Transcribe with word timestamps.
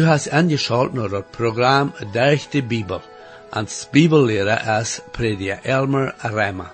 Du 0.00 0.06
hast 0.06 0.30
angeschaut 0.32 0.94
naar 0.94 1.10
het 1.10 1.30
programma 1.30 1.92
Durch 2.12 2.48
de 2.48 2.62
Bibel. 2.62 3.00
Als 3.50 3.88
Bibellehrer 3.90 4.80
is 4.80 5.00
prediker 5.12 5.58
Elmer 5.62 6.14
Rema. 6.18 6.72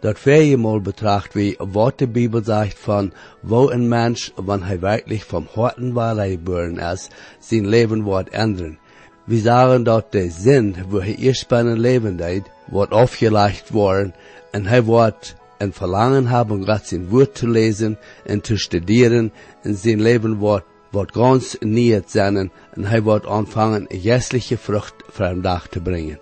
Dat 0.00 0.18
viermal 0.18 0.80
betracht 0.80 1.34
wie 1.34 1.54
wat 1.58 1.98
de 1.98 2.08
Bibel 2.08 2.42
sagt 2.44 2.78
van 2.78 3.12
wo 3.40 3.70
een 3.70 3.88
mens, 3.88 4.32
wanneer 4.34 4.66
hij 4.66 4.80
werkelijk 4.80 5.22
vom 5.22 5.46
Horten 5.52 5.92
waarheid 5.92 6.30
geboren 6.30 6.78
is, 6.78 7.08
zijn 7.38 7.68
leven 7.68 8.02
wordt 8.02 8.30
ändern. 8.30 8.78
We 9.24 9.38
sagen 9.38 9.82
dat 9.82 10.12
de 10.12 10.30
zin, 10.30 10.76
wo 10.88 11.00
hij 11.00 11.14
eerst 11.14 11.48
bij 11.48 11.60
een 11.60 11.80
leven 11.80 12.16
deed, 12.16 12.42
wordt 12.66 12.92
afgelegd 12.92 13.70
worden 13.70 14.14
en 14.50 14.66
hij 14.66 14.82
wordt 14.82 15.40
een 15.62 15.72
verlangen 15.72 16.26
hebben, 16.26 16.64
Gott 16.64 16.86
zijn 16.86 17.08
woord 17.08 17.34
te 17.34 17.48
lezen 17.48 17.98
en 18.24 18.40
te 18.40 18.56
studeren 18.56 19.32
en 19.62 19.74
zijn 19.76 20.02
leven 20.02 20.36
wordt, 20.36 20.64
wordt 20.90 21.16
ganz 21.16 21.56
niet 21.60 22.02
zijn 22.06 22.36
en 22.36 22.84
hij 22.84 23.02
wordt 23.02 23.26
aanvangen, 23.26 23.86
geestelijke 23.88 24.56
vrucht 24.56 24.94
voor 25.08 25.26
een 25.26 25.42
dag 25.42 25.68
te 25.68 25.80
brengen. 25.80 26.18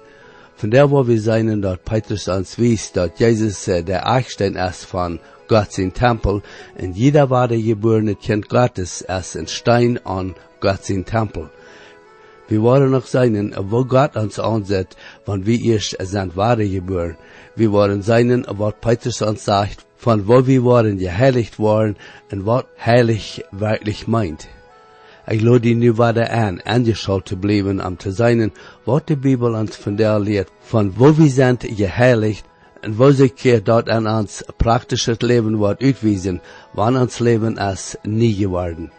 Von 0.60 0.70
der 0.70 0.90
wo 0.90 1.06
wir 1.06 1.18
sein, 1.18 1.60
dort 1.60 1.84
Petrus 1.84 2.28
uns 2.28 2.58
wies, 2.58 2.92
dort 2.92 3.18
Jesus 3.18 3.66
äh, 3.66 3.82
der 3.82 4.06
Eichstein 4.06 4.56
ist 4.56 4.84
von 4.84 5.18
Gott 5.48 5.72
sein 5.72 5.94
Tempel, 5.94 6.42
und 6.78 6.96
jeder 6.96 7.30
war 7.30 7.48
der 7.48 7.62
geborene 7.62 8.14
Kind 8.14 8.50
Gottes 8.50 9.00
ist 9.00 9.36
ein 9.36 9.46
Stein 9.46 9.98
an 10.04 10.34
Gott 10.60 10.84
sein 10.84 11.06
Tempel. 11.06 11.48
Wir 12.50 12.62
wollen 12.62 12.90
noch 12.90 13.06
sein, 13.06 13.54
wo 13.56 13.84
Gott 13.84 14.16
uns 14.16 14.40
ansetzt, 14.40 14.96
wenn 15.24 15.46
wir 15.46 15.60
erst 15.72 15.96
sind 16.00 16.36
wahre 16.36 16.68
geboren. 16.68 17.16
Wir 17.54 17.70
wollen 17.70 18.02
sein, 18.02 18.44
was 18.48 18.74
Petrus 18.80 19.22
uns 19.22 19.44
sagt, 19.44 19.86
von 19.96 20.26
wo 20.26 20.44
wir 20.48 20.64
wollen 20.64 20.98
geheiligt 20.98 21.60
worden 21.60 21.94
und 22.32 22.46
was 22.46 22.64
heilig 22.76 23.44
wirklich 23.52 24.08
meint. 24.08 24.48
Ik 25.28 25.42
lade 25.42 25.60
die 25.60 25.74
nu 25.74 25.94
verder 25.94 26.28
aan, 26.28 26.60
aangeschaut 26.64 27.26
te 27.26 27.36
blijven 27.36 27.86
om 27.86 27.96
te 27.96 28.12
zijn 28.12 28.52
wat 28.84 29.06
de 29.06 29.16
Bibel 29.16 29.54
ons 29.54 29.78
der 29.96 30.20
leert, 30.20 30.50
van 30.60 30.92
wo 30.96 31.16
wir 31.16 31.30
sind 31.30 31.64
geheiligt 31.76 32.44
en 32.80 32.96
wo 32.96 33.12
sich 33.12 33.34
keer 33.34 33.62
dat 33.62 33.88
aan 33.88 34.08
ons 34.08 34.42
praktisches 34.56 35.20
leven 35.20 35.56
wordt 35.56 35.82
uitwezen, 35.82 36.40
wanneer 36.72 37.00
ons 37.00 37.18
leven 37.18 37.56
is 37.56 37.96
nie 38.02 38.34
geworden. 38.34 38.90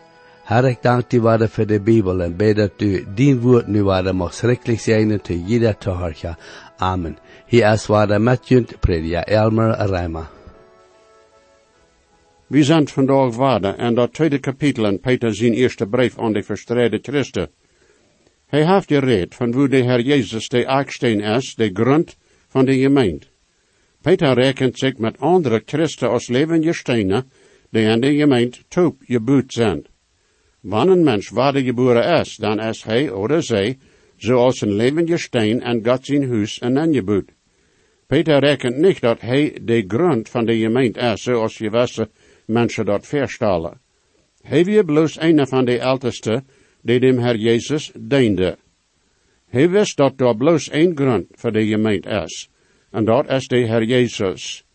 Herr, 0.51 0.65
ik 0.67 0.81
dank 0.81 1.09
die 1.09 1.21
waarde 1.21 1.47
voor 1.47 1.65
de 1.65 1.79
Bibel 1.81 2.21
en 2.21 2.35
bid 2.35 2.55
dat 2.55 2.81
u 2.81 3.05
dien 3.15 3.39
woord 3.39 3.67
nu 3.67 3.83
waarde 3.83 4.13
mag 4.13 4.33
schrikkelijk 4.33 4.79
zijn 4.79 5.21
te 5.21 5.43
jeder 5.43 5.77
te. 5.77 6.35
Amen. 6.77 7.17
Hier 7.45 7.71
is 7.71 7.85
waarde 7.85 8.19
met 8.19 8.47
junt, 8.47 8.79
predia 8.79 9.23
Elmer 9.23 9.85
Rijma. 9.85 10.29
We 12.47 12.63
zijn 12.63 12.87
vandaag 12.87 13.35
waarde 13.35 13.67
en 13.67 13.95
dat 13.95 14.13
tweede 14.13 14.39
kapitel 14.39 14.85
in 14.85 14.99
Peter 14.99 15.35
zijn 15.35 15.53
eerste 15.53 15.87
brief 15.87 16.19
aan 16.19 16.33
de 16.33 16.43
verstreden 16.43 16.99
christen. 17.01 17.49
Hij 18.45 18.73
heeft 18.73 18.87
gereed 18.87 19.35
van 19.35 19.53
hoe 19.53 19.69
de 19.69 19.77
Heer 19.77 20.01
Jezus 20.01 20.47
de 20.47 20.65
eiksteen 20.65 21.19
is, 21.19 21.55
de 21.55 21.69
grond 21.73 22.17
van 22.47 22.65
de 22.65 22.77
gemeente. 22.77 23.27
Peter 24.01 24.33
rekent 24.33 24.77
zich 24.77 24.97
met 24.97 25.19
andere 25.19 25.61
christen 25.65 26.09
als 26.09 26.27
levende 26.27 26.73
stenen, 26.73 27.31
die 27.69 27.85
in 27.85 28.01
de 28.01 28.15
gemeente 28.15 28.59
toep 28.67 29.01
geboet 29.05 29.53
zijn. 29.53 29.89
Wanneer 30.61 30.95
een 30.95 31.03
mens 31.03 31.27
geboren 31.27 32.19
is, 32.19 32.35
dan 32.35 32.59
is 32.59 32.83
hij 32.83 33.09
of 33.09 33.43
zij 33.43 33.77
zoals 34.15 34.61
een 34.61 34.73
levende 34.73 35.17
steen 35.17 35.61
en 35.61 35.85
God 35.85 36.05
zijn 36.05 36.29
huis 36.29 36.59
en 36.59 36.77
ingeboet. 36.77 37.29
Peter 38.07 38.39
rekent 38.39 38.77
niet 38.77 39.01
dat 39.01 39.21
hij 39.21 39.57
de 39.61 39.83
grond 39.87 40.29
van 40.29 40.45
de 40.45 40.57
gemeente 40.57 40.99
is, 40.99 41.23
zoals 41.23 41.57
je 41.57 41.69
wist 41.69 42.05
mensen 42.45 42.85
dat 42.85 43.07
verstellen. 43.07 43.79
Hij 44.41 44.65
was 44.65 44.85
bloos 44.85 45.19
een 45.19 45.47
van 45.47 45.65
de 45.65 45.83
oudste 45.83 46.43
die 46.81 46.99
dem 46.99 47.19
Herr 47.19 47.37
Jezus 47.37 47.91
diende. 47.99 48.57
Hij 49.47 49.69
wist 49.69 49.97
dat 49.97 50.21
er 50.21 50.37
bloos 50.37 50.69
één 50.69 50.95
grond 50.97 51.25
voor 51.31 51.51
de 51.51 51.65
gemeente 51.65 52.09
is, 52.09 52.49
en 52.91 53.05
dat 53.05 53.29
is 53.29 53.47
de 53.47 53.65
Herr 53.65 53.83
Jezus. 53.83 54.65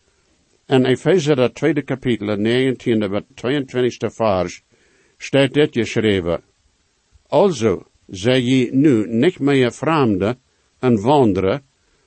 En 0.65 0.85
Efeze 0.85 1.35
dat 1.35 1.55
tweede 1.55 1.81
kapitel, 1.81 2.37
19e 2.37 3.21
22e 3.35 4.09
vers, 4.11 4.61
staat 5.17 5.53
dit 5.53 5.73
geschreven. 5.73 6.41
Also, 7.27 7.85
zij 8.07 8.41
je 8.41 8.69
nu 8.71 9.07
niet 9.07 9.39
meer 9.39 9.71
vreemde 9.71 10.37
en 10.79 11.01
wanderen, 11.01 11.61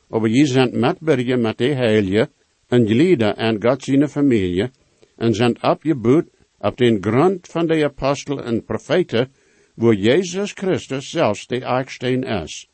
maar 0.09 0.29
je 0.29 0.47
zijn 0.47 0.79
metbergen 0.79 1.41
met 1.41 1.59
de 1.59 1.75
heilige 1.75 2.31
en 2.69 2.87
gelieden 2.87 3.37
en 3.37 3.63
God 3.63 3.83
zijn 3.83 4.09
familie, 4.09 4.71
en 5.17 5.35
zijn 5.35 5.63
opgebouwd 5.63 6.29
op 6.59 6.77
den 6.77 6.99
grond 7.01 7.47
van 7.47 7.67
de 7.67 7.85
apostel 7.85 8.43
en 8.43 8.65
profeten, 8.65 9.33
wo 9.75 9.93
Jezus 9.93 10.53
Christus 10.53 11.11
zelfs 11.11 11.47
de 11.47 11.61
eiksteen 11.61 12.23
is. 12.23 12.69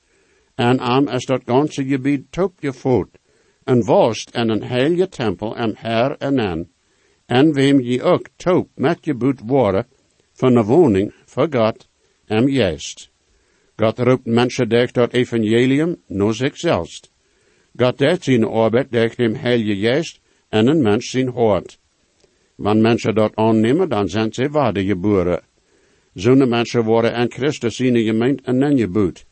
En 0.55 0.79
am 0.79 1.09
is 1.09 1.27
dat 1.27 1.43
ganze 1.45 1.85
gebied 1.85 2.33
toepgevoerd, 2.33 3.19
en 3.65 3.85
wost 3.85 4.31
in 4.35 4.49
een 4.49 4.63
heilige 4.63 5.09
tempel 5.09 5.57
en 5.57 5.75
her 5.77 6.17
en 6.19 6.39
en, 6.39 6.71
en 7.27 7.53
wem 7.53 7.81
je 7.81 8.03
ook 8.03 8.29
toep 8.37 8.69
met 8.75 8.99
gebouwd 9.01 9.41
worden 9.45 9.87
van 10.37 10.55
de 10.55 10.65
woning 10.65 11.13
voor 11.25 11.49
God 11.51 11.89
en 12.27 12.47
juist. 12.47 13.11
God 13.77 13.99
roept 13.99 14.27
mensen 14.27 14.69
durch 14.69 14.93
dat 14.93 15.13
evangelium 15.13 15.97
naar 16.07 16.35
zichzelf. 16.35 17.01
God 17.77 17.99
deed 17.99 18.25
zijn 18.25 18.45
arbeid 18.45 18.93
durch 18.93 19.17
dem 19.17 19.35
heilige 19.35 19.77
geest 19.77 20.21
en 20.49 20.67
een 20.67 20.83
mens 20.83 21.11
zijn 21.11 21.29
hoort. 21.29 21.79
Wanneer 22.55 22.83
mensen 22.83 23.15
dat 23.15 23.37
aannemen, 23.37 23.89
dan 23.89 24.09
zijn 24.09 24.33
ze 24.33 24.49
waardegeboren. 24.49 25.43
Zo'n 26.15 26.49
mensen 26.49 26.85
worden 26.85 27.15
in 27.15 27.31
Christus 27.31 27.81
in 27.81 27.93
de 27.93 28.05
gemeente 28.05 28.43
en 28.45 28.63
ingeboet. 28.63 29.25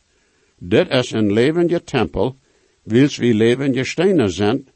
Dit 0.57 0.89
is 0.89 1.11
een 1.11 1.33
levende 1.33 1.83
tempel, 1.83 2.35
wils 2.83 3.17
wie 3.17 3.33
levende 3.33 3.83
stenen 3.83 4.31
zijn, 4.31 4.67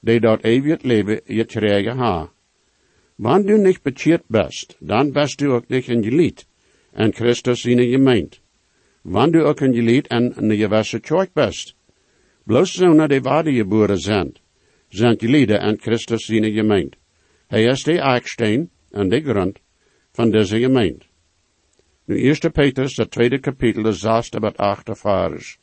die 0.00 0.20
dat 0.20 0.42
eeuwig 0.42 0.82
leven 0.82 1.20
gekregen 1.24 1.96
ha. 1.96 2.31
Wanneer 3.22 3.46
du 3.46 3.58
niet 3.58 3.82
bekeerd 3.82 4.22
bist, 4.26 4.76
dan 4.80 5.12
bist 5.12 5.38
du 5.38 5.50
ook 5.50 5.68
niet 5.68 5.88
een 5.88 6.02
gelied 6.02 6.46
in 6.92 7.12
Christus 7.12 7.64
in 7.64 7.76
de 7.76 7.88
gemeente. 7.88 8.38
Wanneer 9.02 9.32
du 9.32 9.46
ook 9.46 9.60
een 9.60 9.74
gelied 9.74 10.06
in 10.06 10.32
een 10.36 10.56
gewisse 10.56 11.00
kerk 11.00 11.32
bist. 11.32 11.74
Bloos 12.44 12.72
zo'n 12.72 13.06
die 13.06 13.20
waardegeboren 13.20 13.98
zijn, 13.98 14.32
zijn 14.88 15.18
gelieden 15.18 15.60
in 15.60 15.78
Christus 15.80 16.28
in 16.28 16.42
de 16.42 16.52
gemeente. 16.52 16.96
Hij 17.46 17.64
is 17.64 17.82
de 17.82 18.00
eiksteen 18.00 18.70
en 18.90 19.08
de 19.08 19.20
grond 19.20 19.58
van 20.12 20.30
deze 20.30 20.58
gemeente. 20.58 21.06
Nu, 22.04 22.16
eerste 22.16 22.50
Petrus, 22.50 22.96
het 22.96 23.10
tweede 23.10 23.38
kapitel, 23.38 23.82
de 23.82 23.92
zesde 23.92 24.40
met 24.40 24.56
achte 24.56 24.94
vers. 24.94 25.58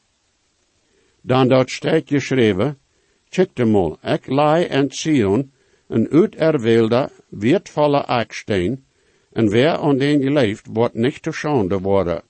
Dan 1.21 1.47
dat 1.47 1.69
staat 1.69 2.07
geschreven, 2.07 2.77
check 3.29 3.65
mal, 3.65 3.97
ik 4.03 4.27
lei 4.27 4.65
en 4.65 4.91
Sion, 4.91 5.51
een 5.89 6.09
uiterwilde, 6.09 7.09
wertvolle 7.29 8.03
eiksteen, 8.05 8.83
en 9.33 9.49
wer 9.49 9.77
aan 9.77 9.97
den 9.97 10.21
geleefd, 10.21 10.67
wordt 10.73 10.93
niet 10.93 11.21
te 11.21 11.31
schande 11.31 11.79
worden. 11.79 12.21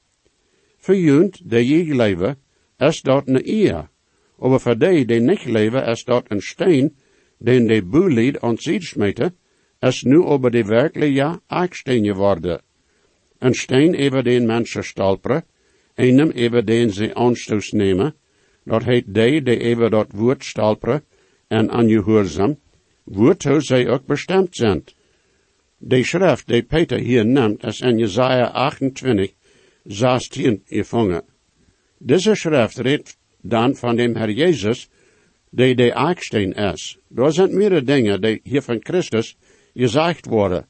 Voor 0.77 0.95
junt, 0.95 1.49
die 1.49 1.85
je 1.85 1.95
leven, 1.95 2.37
is 2.77 3.01
dat 3.01 3.27
een 3.27 3.41
eer, 3.43 3.89
maar 4.37 4.59
voor 4.59 4.77
die 4.77 5.05
die 5.05 5.19
niet 5.19 5.45
leven, 5.45 5.85
is 5.85 6.03
dat 6.03 6.25
een 6.27 6.41
steen, 6.41 6.95
den 7.37 7.67
de 7.67 7.83
boelied 7.83 8.39
aan 8.39 8.57
zich 8.57 8.83
smeten, 8.83 9.35
is 9.79 10.03
nu 10.03 10.23
over 10.23 10.51
de 10.51 10.63
werkelijke 10.63 11.41
eiksteen 11.47 12.05
geworden. 12.05 12.61
Een 13.39 13.53
steen 13.53 13.97
over 13.99 14.23
den 14.23 14.45
mensen 14.45 14.83
stolperen, 14.83 15.43
einem 15.95 16.31
over 16.35 16.65
den 16.65 16.91
ze 16.91 17.13
aanstoot 17.15 17.71
nemen, 17.71 18.15
dat 18.63 18.83
heet 18.83 19.13
die 19.13 19.41
die 19.41 19.75
over 19.75 19.89
dat 19.89 20.07
woord 20.11 20.45
stolperen 20.45 21.03
en 21.47 21.71
ongehoorzaam, 21.71 22.57
waartoe 23.09 23.61
zij 23.61 23.89
ook 23.89 24.05
bestemd 24.05 24.55
zijn. 24.55 24.83
De 25.77 26.03
schrift 26.03 26.47
die 26.47 26.63
Peter 26.63 26.99
hier 26.99 27.25
neemt 27.25 27.63
is 27.63 27.81
in 27.81 27.97
Jesaja 27.97 28.45
28, 28.45 29.31
16 29.83 30.61
gevangen. 30.65 31.23
Deze 31.97 32.35
schrift 32.35 32.77
redt 32.77 33.17
dan 33.41 33.75
van 33.75 33.95
dem 33.95 34.15
Herr 34.15 34.29
Jezus, 34.29 34.89
die 35.49 35.75
de 35.75 35.91
eiksteen 35.91 36.53
is. 36.53 36.97
Er 37.15 37.33
zijn 37.33 37.57
meerdere 37.57 37.83
dingen 37.83 38.21
die 38.21 38.39
hier 38.43 38.61
van 38.61 38.77
Christus 38.79 39.37
gezegd 39.73 40.25
worden. 40.25 40.67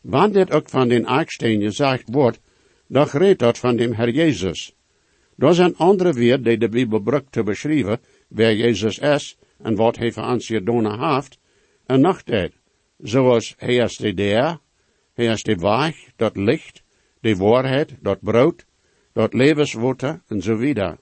Wanneer 0.00 0.32
dit 0.32 0.54
ook 0.54 0.68
van 0.68 0.88
den 0.88 1.04
eiksteen 1.04 1.60
gezegd 1.60 2.08
wordt, 2.10 2.40
dan 2.86 3.06
redt 3.10 3.38
dat 3.38 3.58
van 3.58 3.76
dem 3.76 3.92
Herr 3.92 4.10
Jezus. 4.10 4.74
Er 5.38 5.54
zijn 5.54 5.76
andere 5.76 6.12
weer 6.12 6.42
die 6.42 6.58
de 6.58 6.68
Bijbel 6.68 6.98
gebruikt 6.98 7.32
te 7.32 7.42
beschrijven, 7.42 7.98
wer 8.28 8.56
Jezus 8.56 8.98
is 8.98 9.36
en 9.62 9.74
wat 9.74 9.96
hij 9.96 10.12
voor 10.12 10.24
ons 10.24 10.46
gedaan 10.46 11.14
heeft, 11.14 11.38
en 11.90 12.16
dit, 12.24 12.52
zoals 12.98 13.54
hij 13.58 13.76
is 13.76 13.96
de 13.96 14.14
der, 14.14 14.58
is 15.14 15.42
de 15.42 15.54
weg, 15.54 15.96
dat 16.16 16.36
licht, 16.36 16.82
de 17.20 17.36
waarheid, 17.36 17.96
dat 18.00 18.20
brood, 18.20 18.64
dat 19.12 19.34
levenswater 19.34 20.22
en 20.28 20.42
zo 20.42 20.56
wieder. 20.56 20.98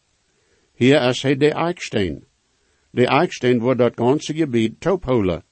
Hier 0.75 1.03
is 1.09 1.23
hij 1.23 1.37
de 1.37 1.53
eiksteen. 1.53 2.25
De 2.91 3.07
eiksteen 3.07 3.59
wordt 3.59 3.79
dat 3.79 3.93
ganze 3.97 4.35
gebied 4.35 4.81
toepholen 4.81 5.43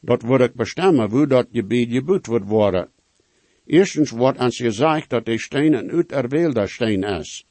Dat 0.00 0.22
wordt 0.22 0.44
ik 0.44 0.54
bestemmen, 0.54 1.10
hoe 1.10 1.26
dat 1.26 1.46
gebied 1.52 1.92
gebouwd 1.92 2.26
wordt 2.26 2.48
worden. 2.48 2.88
Eerstens 3.66 4.10
wordt 4.10 4.38
ons 4.38 4.56
gezegd 4.56 5.10
dat 5.10 5.24
de 5.24 5.38
steen 5.38 5.72
een 5.72 5.90
uiterweelde 5.90 6.66
steen 6.66 7.02
is. 7.02 7.46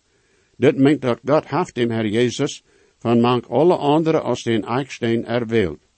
Dit 0.58 0.78
meent 0.78 1.02
dat 1.02 1.20
God 1.26 1.50
heeft 1.50 1.76
dem 1.76 1.90
Herr 1.90 2.08
Jezus 2.08 2.64
van 3.00 3.20
mank 3.20 3.46
alle 3.46 3.76
andere 3.76 4.20
als 4.20 4.44
den 4.44 4.64
eiksteen 4.64 5.26
erwählt. 5.26 5.91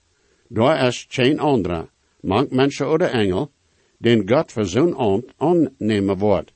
Daar 0.54 0.86
is 0.86 1.06
geen 1.08 1.40
andere, 1.40 1.88
mank 2.20 2.50
mensen 2.50 2.86
oder 2.86 3.10
engel, 3.10 3.50
den 3.98 4.28
God 4.28 4.52
voor 4.52 4.66
zo'n 4.66 4.94
ambt 4.94 5.32
aannemen 5.36 6.18
wordt. 6.18 6.52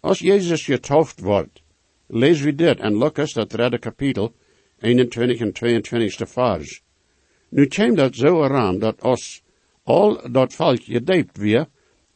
Als 0.00 0.18
Jezus 0.18 0.64
getauft 0.64 1.20
wordt, 1.20 1.62
lees 2.06 2.40
we 2.40 2.54
dit 2.54 2.80
in 2.80 2.98
Lucas, 2.98 3.32
dat 3.32 3.50
derde 3.50 3.78
kapitel, 3.78 4.32
21 4.80 5.40
en 5.40 5.52
22 5.52 6.28
vers. 6.28 6.82
Nu 7.48 7.66
kwam 7.66 7.94
dat 7.94 8.14
zo 8.14 8.44
eraan 8.44 8.78
dat 8.78 9.02
als 9.02 9.42
al 9.82 10.30
dat 10.30 10.54
volk 10.54 10.82
gedijpt 10.82 11.36
weer, 11.36 11.66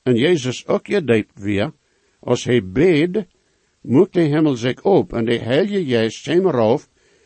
en 0.03 0.17
Jezus 0.17 0.67
ook 0.67 0.87
gedijpt 0.87 1.41
weer, 1.41 1.73
als 2.21 2.45
hij 2.45 2.65
beed, 2.65 3.27
moest 3.81 4.13
de 4.13 4.21
hemel 4.21 4.57
zich 4.57 4.83
op 4.83 5.13
en 5.13 5.25
de 5.25 5.39
heilige 5.39 5.85
geest 5.85 6.23
kwam 6.23 6.47
erop 6.47 6.81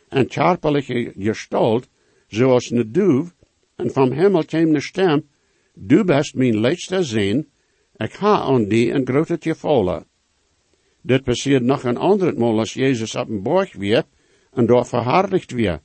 en 0.09 0.27
charpelige 0.29 1.13
gestalt, 1.19 1.89
zoals 2.27 2.71
een 2.71 2.93
duw, 2.93 3.35
en 3.77 3.91
van 3.91 4.13
hemel 4.13 4.45
kwam 4.45 4.75
een 4.75 4.83
stem, 4.83 5.29
du 5.75 6.05
best 6.05 6.35
mijn 6.35 6.61
leedste 6.61 7.03
zin, 7.03 7.49
ik 7.97 8.13
ga 8.13 8.41
aan 8.41 8.69
die 8.69 8.93
een 8.93 9.07
grote 9.07 9.55
vallen. 9.55 10.07
Dit 11.01 11.25
passiert 11.25 11.63
nog 11.63 11.85
een 11.85 11.97
ander 11.97 12.39
mal 12.39 12.59
als 12.59 12.73
Jezus 12.73 13.15
op 13.15 13.29
een 13.29 13.43
borg 13.43 13.77
weer 13.77 14.05
en 14.53 14.67
daar 14.67 14.87
verhardigd 14.87 15.53
weer. 15.53 15.81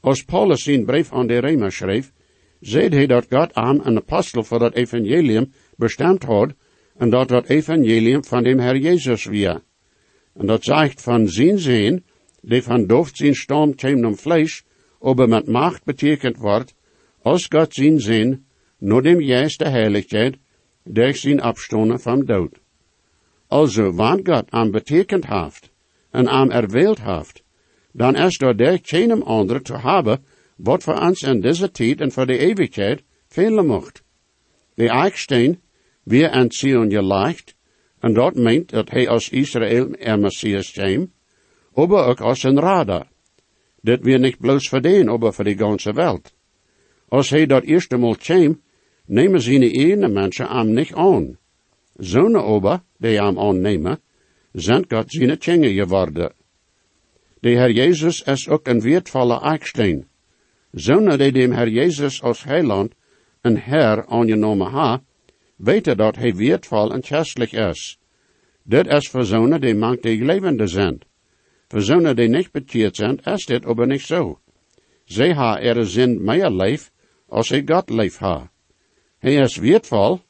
Als 0.00 0.22
Paulus 0.24 0.62
zijn 0.62 0.84
brief 0.84 1.12
aan 1.12 1.26
de 1.26 1.38
Rema 1.38 1.70
schreef, 1.70 2.12
zei 2.60 2.88
hij 2.88 3.06
dat 3.06 3.26
God 3.28 3.54
aan 3.54 3.86
een 3.86 3.96
apostel 3.96 4.44
voor 4.44 4.58
dat 4.58 4.74
evangelium 4.74 5.52
bestemd 5.76 6.22
had 6.22 6.52
en 6.96 7.10
dat 7.10 7.28
dat 7.28 7.48
evangelium 7.48 8.24
van 8.24 8.42
dem 8.42 8.58
Herr 8.58 8.76
Jezus 8.76 9.24
weer. 9.24 9.62
En 10.34 10.46
dat 10.46 10.64
zegt 10.64 11.02
van 11.02 11.28
zijn 11.28 11.58
zin, 11.58 12.04
die 12.42 12.62
van 12.62 12.86
doft 12.86 13.16
zijn 13.16 13.34
stam 13.34 13.74
kwam 13.74 14.04
om 14.04 14.16
vlees, 14.16 14.64
aber 15.00 15.28
met 15.28 15.46
macht 15.46 15.84
betekend 15.84 16.36
wordt, 16.36 16.74
als 17.22 17.46
God 17.46 17.74
zijn 17.74 18.00
zin, 18.00 18.44
nur 18.78 19.02
dem 19.02 19.20
juiste 19.20 19.68
heiligheid, 19.68 20.36
durch 20.84 21.16
zijn 21.16 21.40
afstonen 21.40 22.00
van 22.00 22.24
dood. 22.24 22.60
Also, 23.48 23.92
wanneer 23.92 24.24
God 24.24 24.50
aan 24.50 24.70
betekend 24.70 25.26
heeft, 25.26 25.70
en 26.10 26.28
aan 26.28 26.52
erwählt 26.52 27.00
heeft, 27.00 27.42
dan 27.92 28.16
is 28.16 28.38
door 28.38 28.56
der 28.56 28.78
geen 28.82 29.22
andere 29.22 29.62
te 29.62 29.78
hebben, 29.78 30.24
wat 30.56 30.82
voor 30.82 31.00
ons 31.00 31.22
in 31.22 31.40
deze 31.40 31.70
tijd 31.70 32.00
en 32.00 32.12
voor 32.12 32.26
de 32.26 32.38
eeuwigheid 32.38 33.02
velen 33.28 33.66
mocht. 33.66 34.02
De 34.74 34.88
eiksteen, 34.88 35.60
weer 36.02 36.30
aan 36.30 36.52
Zion 36.52 36.90
gelegd, 36.90 37.54
en 37.98 38.12
dat 38.12 38.34
meent 38.34 38.70
dat 38.70 38.90
hij 38.90 39.08
als 39.08 39.28
Israël 39.28 39.94
er 39.94 40.18
Messias 40.18 40.72
kwam, 40.72 41.12
aber 41.74 42.04
ook 42.04 42.20
als 42.20 42.42
een 42.42 42.60
radar. 42.60 43.06
Dat 43.82 44.00
weer 44.00 44.18
niet 44.18 44.38
bloos 44.38 44.68
voor 44.68 44.80
den, 44.82 45.32
voor 45.32 45.44
de 45.44 45.56
ganze 45.56 45.92
wereld. 45.92 46.32
Als 47.10 47.30
hij 47.30 47.46
dat 47.46 47.64
eerste 47.64 47.96
mal 47.96 48.16
kwam, 48.16 48.60
nemen 49.06 49.40
zijn 49.40 49.62
ene 49.62 50.08
mensen 50.08 50.48
am 50.48 50.72
niet 50.72 50.94
aan. 50.94 51.38
Zo'n 51.96 52.36
ober, 52.36 52.82
die 52.98 53.20
am 53.20 53.38
aannemen, 53.38 53.98
zijn 54.52 54.84
God 54.88 55.12
zijn 55.12 55.38
tjenge 55.38 55.72
geworden. 55.72 56.32
De 57.40 57.50
Herr 57.50 57.70
Jezus 57.70 58.22
is 58.22 58.48
ook 58.48 58.68
een 58.68 58.80
wertvolle 58.80 59.40
eiksteen. 59.40 60.06
Zo'n 60.72 61.16
die 61.16 61.32
dem 61.32 61.52
Herr 61.52 61.68
Jezus 61.68 62.22
als 62.22 62.44
heiland 62.44 62.94
een 63.40 63.58
Herr 63.58 64.06
aangenomen 64.06 64.70
ha, 64.70 65.02
weten 65.56 65.96
dat 65.96 66.16
hij 66.16 66.34
wertvol 66.34 66.92
en 66.92 67.02
is. 67.70 67.98
Dit 68.62 68.86
is 68.86 69.08
voor 69.08 69.24
zo'n 69.24 69.60
die 69.60 70.00
die 70.00 70.24
levende 70.24 70.66
zijn. 70.66 71.00
Voor 71.68 71.82
zo'n 71.82 72.14
die 72.14 72.28
niet 72.28 72.52
bekeerd 72.52 72.96
zijn, 72.96 73.18
is 73.24 73.46
dit 73.46 73.66
aber 73.66 73.86
niet 73.86 74.00
zo. 74.00 74.40
Zij 75.04 75.34
ha 75.34 75.60
er 75.60 75.86
zin 75.86 76.24
meer 76.24 76.50
leef, 76.50 76.90
als 77.30 77.48
hij 77.48 77.62
God 77.66 77.90
leef 77.90 78.16
ha. 78.18 78.50
Hij 79.18 79.34
is 79.34 79.56
wertvol, 79.56 80.20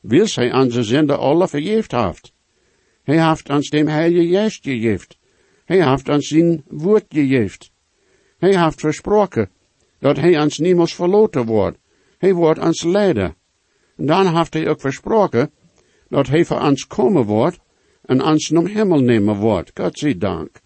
wil 0.00 0.26
zij 0.26 0.52
aan 0.52 0.70
zijn 0.70 0.84
zinde 0.84 1.16
alle 1.16 1.48
vergeeft 1.48 1.92
heeft. 1.92 2.32
Hij 3.02 3.28
heeft 3.28 3.48
ons 3.48 3.70
dem 3.70 3.88
Heilige 3.88 4.28
Geest 4.28 4.64
gegeven. 4.64 5.06
Hij 5.64 5.90
heeft 5.90 6.08
ons 6.08 6.28
zijn 6.28 6.64
woord 6.68 7.04
gegeven. 7.08 7.68
Hij 8.38 8.64
heeft 8.64 8.80
versproken 8.80 9.50
dat 9.98 10.16
hij 10.16 10.40
ons 10.40 10.58
niemals 10.58 10.94
verloten 10.94 11.46
wordt. 11.46 11.78
Hij 12.18 12.34
wordt 12.34 12.60
ons 12.60 12.82
leider. 12.82 13.34
Dan 13.96 14.36
heeft 14.36 14.54
hij 14.54 14.68
ook 14.68 14.80
versproken 14.80 15.50
dat 16.08 16.26
hij 16.26 16.44
voor 16.44 16.60
ons 16.60 16.86
komen 16.86 17.24
wordt 17.24 17.58
en 18.02 18.22
ons 18.22 18.48
naar 18.48 18.66
hemel 18.66 19.00
nemen 19.00 19.36
wordt. 19.36 19.70
God 19.74 19.98
zij 19.98 20.18
dank. 20.18 20.60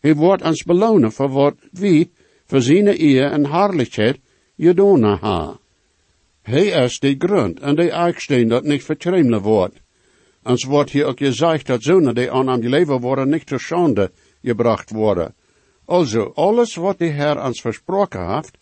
Hij 0.00 0.14
wordt 0.14 0.42
ons 0.42 0.62
belonen 0.62 1.12
voor 1.12 1.28
wat 1.28 1.54
wie 1.72 2.12
voor 2.46 2.62
zijn 2.62 3.00
eer 3.00 3.30
en 3.30 3.44
hartelijkheid 3.44 4.18
gedaan 4.60 5.02
ha. 5.02 5.58
Hij 6.42 6.66
is 6.66 6.98
de 6.98 7.14
grond 7.18 7.60
en 7.60 7.74
de 7.74 7.90
eiksteen 7.90 8.48
dat 8.48 8.64
niet 8.64 8.84
vertremelen 8.84 9.42
wordt. 9.42 9.80
Ons 10.42 10.64
wordt 10.64 10.90
hier 10.90 11.04
ook 11.04 11.18
gezegd 11.18 11.66
dat 11.66 11.82
zonen 11.82 12.14
die 12.14 12.30
aan 12.30 12.48
hem 12.48 12.60
leven 12.60 13.00
worden 13.00 13.28
niet 13.28 13.46
te 13.46 13.58
schande 13.58 14.10
gebracht 14.42 14.90
worden. 14.90 15.34
Also, 15.84 16.32
alles 16.34 16.74
wat 16.74 16.98
de 16.98 17.04
Heer 17.04 17.44
ons 17.44 17.60
versproken 17.60 18.34
heeft, 18.34 18.58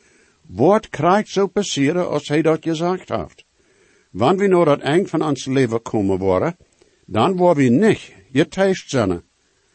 wordt 0.46 0.88
krijgt 0.88 1.28
zo 1.28 1.46
passeren 1.46 2.08
als 2.08 2.28
hij 2.28 2.42
dat 2.42 2.62
gezegd 2.62 3.08
heeft. 3.08 3.44
Wanneer 4.10 4.48
we 4.48 4.54
naar 4.54 4.64
dat 4.64 4.80
eind 4.80 5.10
van 5.10 5.22
ons 5.22 5.46
leven 5.46 5.82
komen 5.82 6.18
worden, 6.18 6.56
dan 7.06 7.36
worden 7.36 7.64
we 7.64 7.86
niet 7.86 8.12
geteist 8.32 8.90
zijn. 8.90 9.22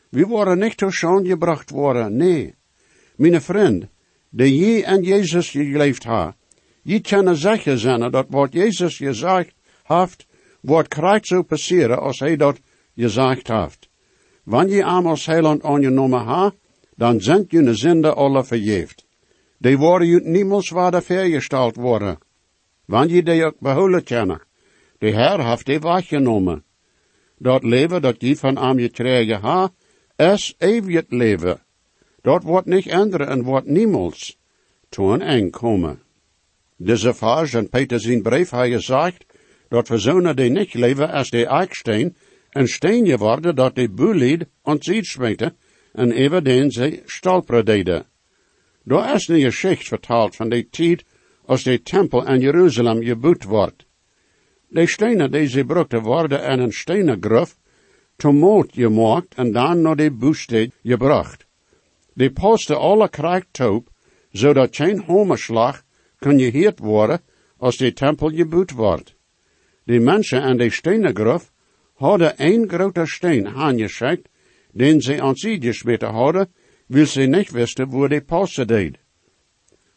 We 0.09 0.25
worden 0.25 0.59
niet 0.59 0.77
te 0.77 0.91
schande 0.91 1.29
gebracht 1.29 1.69
worden, 1.69 2.15
nee. 2.15 2.55
Mijn 3.15 3.41
vriend, 3.41 3.85
de 4.35 4.55
je 4.55 4.83
en 4.83 5.03
Jezus 5.03 5.49
geleefd 5.49 6.03
ha, 6.03 6.35
je 6.81 6.99
kunnen 6.99 7.35
zeggen 7.35 7.77
zijn 7.77 8.11
dat 8.11 8.25
wat 8.29 8.53
Jezus 8.53 8.97
gezegd 8.97 9.53
heeft, 9.83 10.25
wordt 10.61 10.87
krijgt 10.87 11.27
zo 11.27 11.43
passeren 11.43 11.99
als 11.99 12.19
hij 12.19 12.35
dat 12.35 12.59
gezegd 12.95 13.47
heeft. 13.47 13.89
Wanneer 14.43 14.75
je 14.75 14.83
als 14.83 15.25
heiland 15.25 15.63
aangenomen 15.63 16.19
ha, 16.19 16.53
dan 16.95 17.21
zijn 17.21 17.45
je 17.47 17.73
zinde 17.73 18.13
alle 18.13 18.43
vergeeft. 18.43 19.05
Die 19.57 19.77
worden 19.77 20.07
je 20.07 20.21
niemals 20.23 20.69
waarde 20.69 21.01
vergesteld 21.01 21.75
worden. 21.75 22.17
Wanneer 22.85 23.15
je 23.15 23.23
die 23.23 23.45
ook 23.45 23.59
behouden 23.59 24.03
kennen. 24.03 24.41
De 24.97 25.07
Heer 25.07 25.47
heeft 25.47 25.65
die 25.65 25.79
weggenomen. 25.79 26.63
Dat 27.37 27.63
leven 27.63 28.01
dat 28.01 28.15
je 28.17 28.35
van 28.35 28.59
aan 28.59 28.77
je 28.77 28.89
krijgen 28.89 29.41
ha, 29.41 29.71
is 30.15 30.55
eeuwig 30.57 31.03
leven. 31.07 31.62
Dat 32.23 32.43
wordt 32.43 32.67
niet 32.67 32.87
änderen 32.87 33.27
en 33.27 33.43
wordt 33.43 33.67
niemals 33.67 34.37
toen 34.89 35.21
eng 35.21 35.49
komen. 35.49 36.01
Deze 36.77 37.15
in 37.57 37.69
Peter 37.69 37.99
zijn 37.99 38.21
brief 38.21 38.49
hij 38.49 38.71
gezegd, 38.71 39.25
dat 39.67 39.87
we 39.87 39.97
zonen 39.97 40.35
die 40.35 40.49
niet 40.49 40.73
leven 40.73 41.11
als 41.11 41.29
de 41.29 41.45
eiksteen, 41.45 42.15
een 42.49 42.67
steen 42.67 43.07
geworden 43.07 43.55
dat 43.55 43.75
de 43.75 43.89
bulied 43.89 44.45
ontziet 44.61 45.05
smeten, 45.05 45.55
en 45.93 46.11
even 46.11 46.43
den 46.43 46.71
ze 46.71 47.01
stolperen 47.05 47.65
deden. 47.65 48.05
Daar 48.83 49.15
is 49.15 49.27
een 49.27 49.41
geschicht 49.41 49.87
vertaald 49.87 50.35
van 50.35 50.49
de 50.49 50.69
tijd 50.69 51.03
als 51.45 51.63
de 51.63 51.81
tempel 51.81 52.27
in 52.27 52.39
Jeruzalem 52.39 53.03
gebouwd 53.03 53.43
wordt. 53.43 53.85
De 54.67 54.87
stenen 54.87 55.31
die 55.31 55.47
ze 55.47 55.65
brukten 55.65 56.01
worden 56.01 56.43
in 56.43 56.59
een 56.59 56.73
stenen 56.73 57.17
gruf, 57.21 57.57
moord 58.17 58.71
gemaakt 58.73 59.35
en 59.35 59.51
dan 59.51 59.81
naar 59.81 59.95
de 59.95 60.11
boestad 60.11 60.69
gebracht. 60.83 61.45
De 62.13 62.31
posten 62.31 62.79
alle 62.79 63.09
krijgt 63.09 63.59
op, 63.59 63.89
zodat 64.31 64.75
geen 64.75 64.99
homerslag 64.99 65.83
kan 66.17 66.39
geheerd 66.39 66.79
worden 66.79 67.21
als 67.57 67.77
de 67.77 67.93
tempel 67.93 68.29
gebouwd 68.29 68.71
wordt. 68.71 69.15
De 69.83 69.99
mensen 69.99 70.41
aan 70.41 70.57
de 70.57 70.69
stenen 70.69 71.15
gruf 71.15 71.51
hadden 71.93 72.33
een 72.37 72.69
grote 72.69 73.05
steen 73.05 73.47
aangeschikt, 73.47 74.29
den 74.71 75.01
ze 75.01 75.21
aan 75.21 75.35
sie 75.35 75.61
gesmeten 75.61 76.09
hadden, 76.09 76.53
wil 76.87 77.05
ze 77.05 77.21
niet 77.21 77.51
wisten 77.51 77.89
waar 77.89 78.09
de 78.09 78.21
passen 78.21 78.67
deed. 78.67 78.97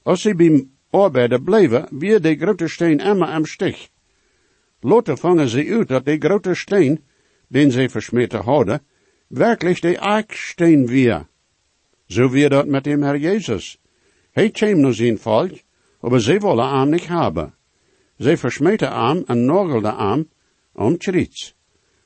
Als 0.02 0.20
ze 0.20 0.34
bij 0.34 0.68
arbeiden 0.90 1.42
bleven, 1.42 1.88
weer 1.90 2.20
de 2.20 2.36
grote 2.36 2.68
steen 2.68 2.98
immer 2.98 3.28
am 3.28 3.44
stich. 3.44 3.88
Later 4.80 5.16
vangen 5.16 5.48
ze 5.48 5.74
uit 5.78 5.88
dat 5.88 6.04
de 6.04 6.16
grote 6.18 6.54
steen, 6.54 7.04
den 7.48 7.70
ze 7.70 7.88
versmeten 7.88 8.42
hadden, 8.42 8.82
werkelijk 9.28 9.80
de 9.80 9.98
eiksteen 9.98 10.86
weer. 10.86 11.26
Zo 12.06 12.28
weer 12.28 12.50
dat 12.50 12.66
met 12.66 12.84
dem 12.84 13.02
Herr 13.02 13.18
Jezus. 13.18 13.78
Hij 14.30 14.50
kwam 14.50 14.80
naar 14.80 14.94
zijn 14.94 15.18
volk, 15.18 15.50
aber 16.00 16.20
ze 16.20 16.38
willen 16.38 16.78
hem 16.78 16.90
niet 16.90 17.06
hebben. 17.06 17.54
Ze 18.18 18.36
versmeten 18.36 18.92
hem 18.92 19.22
en 19.26 19.44
nagelden 19.44 19.96
hem 19.96 20.28
om 20.72 20.98
Tritz. 20.98 21.52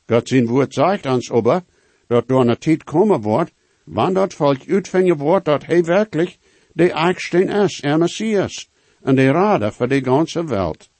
God 0.06 0.28
zijn 0.28 0.46
woord 0.46 0.74
zegt 0.74 1.06
ons 1.06 1.30
aber, 1.30 1.62
dat 2.06 2.28
door 2.28 2.48
een 2.48 2.58
tijd 2.58 2.84
komen 2.84 3.20
wordt, 3.20 3.52
wanneer 3.84 4.14
dat 4.14 4.34
volk 4.34 4.68
uitvingen 4.68 5.16
wordt 5.16 5.44
dat 5.44 5.64
hij 5.66 5.84
werkelijk 5.84 6.38
de 6.72 6.92
eiksteen 6.92 7.48
is, 7.48 7.82
er 7.82 7.98
Messias, 7.98 8.70
en 9.02 9.14
de 9.14 9.30
Rade 9.30 9.72
voor 9.72 9.88
de 9.88 10.04
ganze 10.04 10.44
Welt. 10.44 10.90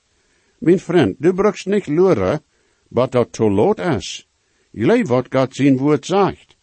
Mijn 0.59 0.79
vriend, 0.79 1.17
du 1.19 1.35
brukst 1.35 1.67
niet 1.67 1.87
luren, 1.87 2.43
wat 2.89 3.13
dat 3.13 3.33
te 3.33 3.51
lot 3.51 3.79
is. 3.79 4.29
Je 4.71 5.05
wat 5.05 5.27
God 5.31 5.55
zijn 5.55 5.77
woord 5.77 6.07
zegt. 6.07 6.57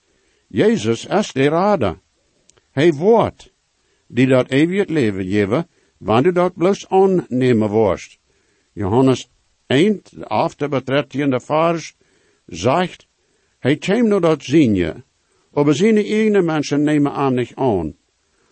Jezus 0.48 1.06
is 1.06 1.32
de 1.32 1.50
Rade. 1.50 1.98
Hij 2.77 2.93
woord, 2.93 3.53
die 4.07 4.27
dat 4.27 4.50
eeuwig 4.50 4.88
leven 4.88 5.25
geven, 5.25 5.67
wanneer 5.98 6.34
dat 6.34 6.53
bloos 6.53 6.89
aannemen 6.89 7.69
worst. 7.69 8.19
Johannes 8.74 9.29
1, 9.65 10.01
af 10.27 10.55
de 10.55 10.67
betrettende 10.67 11.39
vers, 11.39 11.96
zegt, 12.46 13.07
hij 13.60 13.77
kwam 13.77 14.07
naar 14.07 14.22
dat 14.22 14.43
zien 14.43 15.03
aber 15.53 15.75
zijn 15.75 15.98
eigen 15.98 16.46
mensen 16.46 16.84
nemen 16.84 17.12
aan 17.12 17.34
niet 17.34 17.55
aan. 17.55 17.96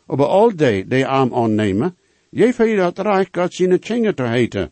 Aber 0.05 0.25
al 0.25 0.55
die, 0.55 0.87
die 0.87 1.05
aan 1.05 1.33
aannemen, 1.33 1.97
je 2.29 2.53
hij 2.55 2.75
dat 2.75 2.99
reich 2.99 3.27
God 3.31 3.53
zijn 3.53 3.79
tjingen 3.79 4.15
te 4.15 4.27
heten, 4.27 4.71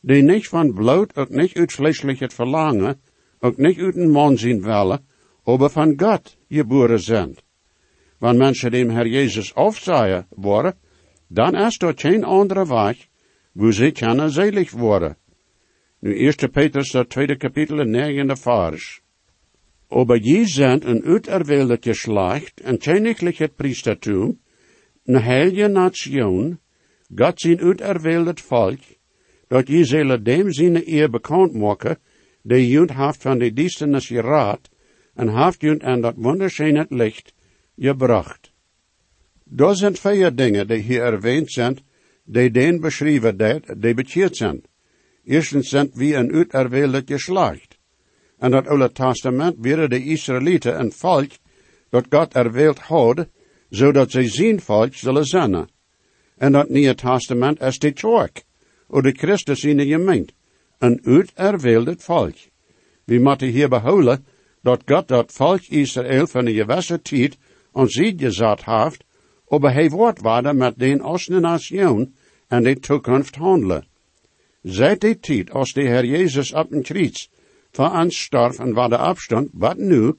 die 0.00 0.22
niet 0.22 0.48
van 0.48 0.72
bloed, 0.74 1.16
ook 1.16 1.30
niet 1.30 1.56
uit 1.56 1.72
vleeselijk 1.72 2.32
verlangen, 2.32 3.00
ook 3.38 3.56
niet 3.56 3.78
uit 3.78 3.96
een 3.96 4.10
man 4.10 4.38
zien 4.38 4.62
willen, 4.62 5.06
aber 5.44 5.70
van 5.70 5.92
God 5.96 6.36
geboren 6.48 7.00
zijn. 7.00 7.36
Wanneer 8.20 8.44
mensen 8.44 8.70
dem 8.70 8.90
Herr 8.90 9.06
Jezus 9.06 9.54
afzaaien 9.54 10.26
worden, 10.28 10.74
dan 11.28 11.54
is 11.56 11.78
er 11.78 11.92
geen 11.96 12.24
andere 12.24 12.66
weg, 12.66 13.08
wo 13.52 13.70
ze 13.70 13.90
kunnen 13.90 14.30
zelig 14.30 14.70
worden. 14.70 15.16
Nu, 16.00 16.18
1. 16.18 16.50
Petrus, 16.50 16.90
dat 16.90 17.08
tweede 17.08 17.36
kapitel, 17.36 17.84
negende 17.84 18.36
vers. 18.36 19.00
Aber 19.88 20.18
je 20.22 20.46
zijn 20.46 20.88
een 20.88 21.02
uiterwählte 21.02 21.78
Geschlecht, 21.80 22.60
een 22.64 22.78
königlich 22.78 23.54
Priestertum, 23.56 24.38
een 25.04 25.22
heilige 25.22 25.68
Nation, 25.68 26.58
Gott 27.14 27.40
zijn 27.40 27.60
uiterwählt 27.60 28.40
Volk, 28.40 28.80
dat 29.48 29.68
je 29.68 29.84
zullen 29.84 30.24
dem 30.24 30.52
zijn 30.52 30.82
eer 30.86 31.10
bekend 31.10 31.54
maken, 31.54 31.98
die 32.42 32.68
junt 32.68 32.90
haft 32.90 33.22
van 33.22 33.38
de 33.38 33.52
dienstenis 33.52 34.06
geraad, 34.06 34.70
en 35.14 35.28
haft 35.28 35.60
junt 35.60 35.82
aan 35.82 36.00
dat 36.00 36.14
wunderschöne 36.16 36.86
licht 36.88 37.32
gebracht. 37.80 38.52
Dat 39.44 39.78
zijn 39.78 40.36
dingen 40.36 40.66
die 40.66 40.78
hier 40.78 41.02
erwähnt 41.02 41.50
zijn, 41.50 41.78
die 42.24 42.50
den 42.50 42.80
beschreven 42.80 43.36
dat, 43.36 43.62
die 43.76 43.94
bekeerd 43.94 44.36
zijn. 44.36 44.62
Eerstens 45.24 45.68
zijn 45.68 45.90
wie 45.94 46.14
een 46.14 46.32
uiterwählt 46.32 47.02
Geschlecht. 47.06 47.78
En 48.38 48.50
dat 48.50 48.66
Oude 48.66 48.92
Testament 48.92 49.56
waren 49.58 49.90
de 49.90 50.04
Israëlieten 50.04 50.80
een 50.80 50.92
volk 50.92 51.30
dat 51.90 52.06
God 52.08 52.34
erwählt 52.34 52.78
had, 52.78 53.26
zodat 53.70 54.10
zij 54.10 54.28
zijn 54.28 54.60
volk 54.60 54.94
zullen 54.94 55.24
zijn. 55.24 55.68
En 56.36 56.52
dat 56.52 56.68
Nieuwe 56.68 56.94
Testament 56.94 57.60
is 57.60 57.78
de 57.78 57.92
kerk, 57.92 58.44
of 58.88 59.02
de 59.02 59.12
Christus 59.12 59.64
in 59.64 59.76
de 59.76 59.86
gemeente, 59.86 60.32
een 60.78 61.00
uiterwählt 61.04 62.02
volk. 62.02 62.36
We 63.04 63.18
moeten 63.18 63.48
hier 63.48 63.68
behouden 63.68 64.24
dat 64.62 64.82
God 64.86 65.08
dat 65.08 65.32
volk 65.32 65.60
Israël 65.68 66.26
van 66.26 66.44
de 66.44 66.52
gewisse 66.52 67.02
tijd 67.02 67.36
aan 67.72 67.88
zich 67.88 68.12
gezet 68.16 68.64
heeft, 68.64 69.04
aber 69.48 69.72
hij 69.72 69.90
wordt 69.90 70.20
waarde 70.20 70.52
met 70.52 70.78
den 70.78 71.04
Osten 71.04 71.40
nation 71.40 72.14
en 72.48 72.62
de 72.62 72.78
toekomst 72.78 73.36
handelen. 73.36 73.86
Seit 74.62 75.00
die 75.00 75.18
tijd 75.18 75.50
als 75.50 75.72
de 75.72 75.82
Heer 75.82 76.04
Jezus 76.04 76.52
op 76.52 76.72
een 76.72 76.82
kruis 76.82 77.30
voor 77.70 77.90
ons 77.90 78.20
starf 78.20 78.58
en 78.58 78.72
waar 78.72 78.88
de 78.88 78.96
afstand, 78.96 79.48
wat 79.52 79.76
nu, 79.76 80.14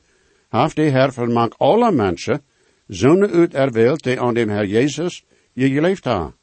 heeft 0.50 0.76
de 0.76 0.82
Heer 0.82 1.14
vermaakt 1.14 1.58
alle 1.58 1.92
mensen, 1.92 2.42
zo'n 2.88 3.28
uiterwählt 3.28 4.04
die 4.04 4.20
aan 4.20 4.34
dem 4.34 4.50
Heer 4.50 4.66
Jezus 4.66 5.26
je 5.54 5.70
geleefd 5.70 6.04
hebben. 6.04 6.36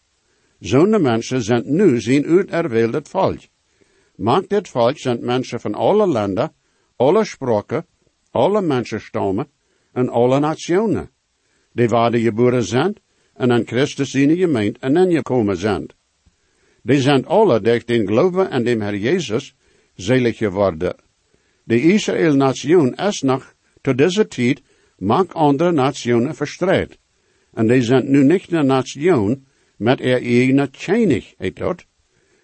Zo'n 0.61 1.03
mensen 1.03 1.43
zijn 1.43 1.63
nu 1.67 2.01
zijn 2.01 2.27
uiterwählt 2.27 3.09
volk. 3.09 3.41
Maakt 4.15 4.49
dit 4.49 4.69
volk 4.69 4.99
zijn 4.99 5.25
mensen 5.25 5.61
van 5.61 5.75
alle 5.75 6.07
landen, 6.07 6.53
alle 6.97 7.25
spraken, 7.25 7.87
alle 8.31 8.63
mensenstammen 8.63 9.49
en 9.99 10.09
alle 10.09 10.39
nationen. 10.41 11.11
Die 11.73 11.89
waren 11.89 12.21
geboren 12.21 12.65
zijn 12.65 12.95
en 13.35 13.53
aan 13.53 13.67
Christus 13.67 14.15
in 14.15 14.37
gemeend 14.37 14.79
en 14.79 14.97
in 14.97 15.13
gekomen 15.13 15.57
zijn. 15.57 15.87
Die 16.83 17.01
zijn 17.01 17.27
alle 17.27 17.61
durch 17.61 17.85
den 17.85 18.07
geloven 18.07 18.51
en 18.51 18.65
dem 18.65 18.81
Herr 18.81 18.97
Jezus 18.97 19.55
selig 19.97 20.37
geworden. 20.37 20.95
De 21.65 21.81
Israël-nation 21.81 22.95
is 22.95 23.23
nog 23.23 23.55
tot 23.81 23.99
deze 23.99 24.27
tijd 24.29 24.63
maak 24.97 25.33
andere 25.33 25.73
nationen 25.73 26.35
verstrijd. 26.35 26.99
En 27.53 27.67
die 27.67 27.83
zijn 27.83 28.11
nu 28.11 28.25
niet 28.25 28.53
een 28.53 28.67
nation 28.67 29.47
met 29.77 30.01
er 30.01 30.23
eigen 30.23 30.71
tjenigheid 30.71 31.55
tot. 31.55 31.85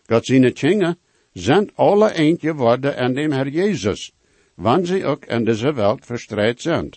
God 0.07 0.27
zijn 0.27 0.53
tjingen 0.53 0.99
zijn 1.33 1.71
alle 1.75 2.13
eentje 2.15 2.49
geworden 2.49 2.97
en 2.97 3.15
dem 3.15 3.33
Herr 3.33 3.49
Jezus, 3.49 4.13
wanneer 4.55 4.87
ze 4.87 5.05
ook 5.05 5.25
in 5.25 5.45
deze 5.45 5.73
wereld 5.73 6.07
verstrijd 6.07 6.61
zijn. 6.61 6.91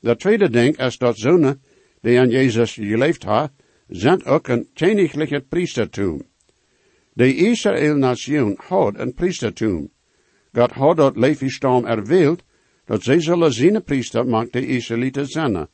De 0.00 0.16
tweede 0.16 0.50
ding 0.50 0.78
is 0.78 0.98
dat 0.98 1.18
zonen 1.18 1.62
die 2.00 2.18
aan 2.18 2.28
Jezus 2.28 2.74
geleefd 2.74 3.24
hebben, 3.24 3.52
zijn 3.88 4.24
ook 4.24 4.48
een 4.48 4.68
königlich 4.74 5.48
priestertum. 5.48 6.22
De 7.12 7.34
Israël-nation 7.34 8.58
had 8.66 8.98
een 8.98 9.14
priestertum. 9.14 9.90
God 10.52 10.70
had 10.70 10.96
dat 10.96 11.16
Levi-stam 11.16 11.84
erwählt, 11.84 12.42
dat 12.84 13.02
zij 13.02 13.20
zullen 13.20 13.52
zijn 13.52 13.84
priester 13.84 14.26
maakt 14.26 14.52
de 14.52 14.66
Israëlieten 14.66 15.26
zijn. 15.26 15.68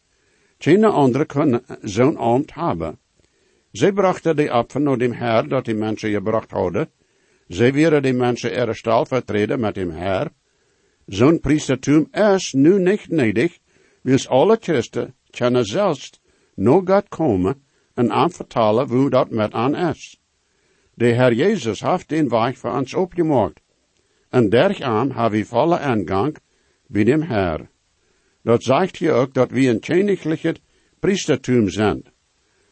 Geen 0.59 0.85
andere 0.85 1.27
kunnen 1.27 1.63
zo'n 1.83 2.17
ambt 2.17 2.55
hebben. 2.55 2.99
Zij 3.73 3.93
brachten 3.93 4.37
de 4.37 4.53
opfer 4.53 4.81
naar 4.81 4.99
dem 4.99 5.13
Herr 5.13 5.49
dat 5.49 5.65
die 5.65 5.75
mensen 5.75 6.11
gebracht 6.11 6.51
hadden. 6.51 6.91
Zij 7.49 7.73
werden 7.73 8.03
die 8.03 8.13
mensen 8.13 8.51
eerst 8.51 8.87
al 8.87 9.07
vertreden 9.07 9.61
met 9.61 9.75
dem 9.75 9.91
Herr. 9.91 10.31
Zo'n 11.07 11.41
priestertum 11.41 12.09
is 12.13 12.53
nu 12.53 12.79
niet 12.79 13.09
nedig, 13.09 13.59
wils 14.07 14.29
alle 14.29 14.57
Christen 14.57 15.15
kunnen 15.31 15.65
zelfs 15.65 16.21
naar 16.55 16.83
God 16.85 17.09
komen 17.09 17.63
en 17.95 18.13
aanvertalen 18.13 18.89
hoe 18.89 19.11
dat 19.11 19.31
met 19.31 19.53
aan 19.53 19.75
is. 19.75 20.21
De 20.95 21.13
Herr 21.13 21.33
Jezus 21.33 21.81
heeft 21.81 22.09
den 22.09 22.29
weg 22.29 22.59
voor 22.59 22.71
ons 22.71 22.95
opgemaakt. 22.95 23.61
En 24.31 24.49
dergaan 24.49 25.13
hebben 25.13 25.39
we 25.39 25.45
volle 25.45 25.79
aangang 25.79 26.37
bij 26.87 27.05
dem 27.05 27.23
Herr. 27.23 27.69
Dat 28.43 28.63
zegt 28.63 28.97
hier 28.97 29.13
ook 29.13 29.35
dat 29.35 29.51
we 29.51 29.69
een 29.69 29.81
königlich 29.81 30.55
priestertum 30.99 31.69
zijn. 31.69 32.05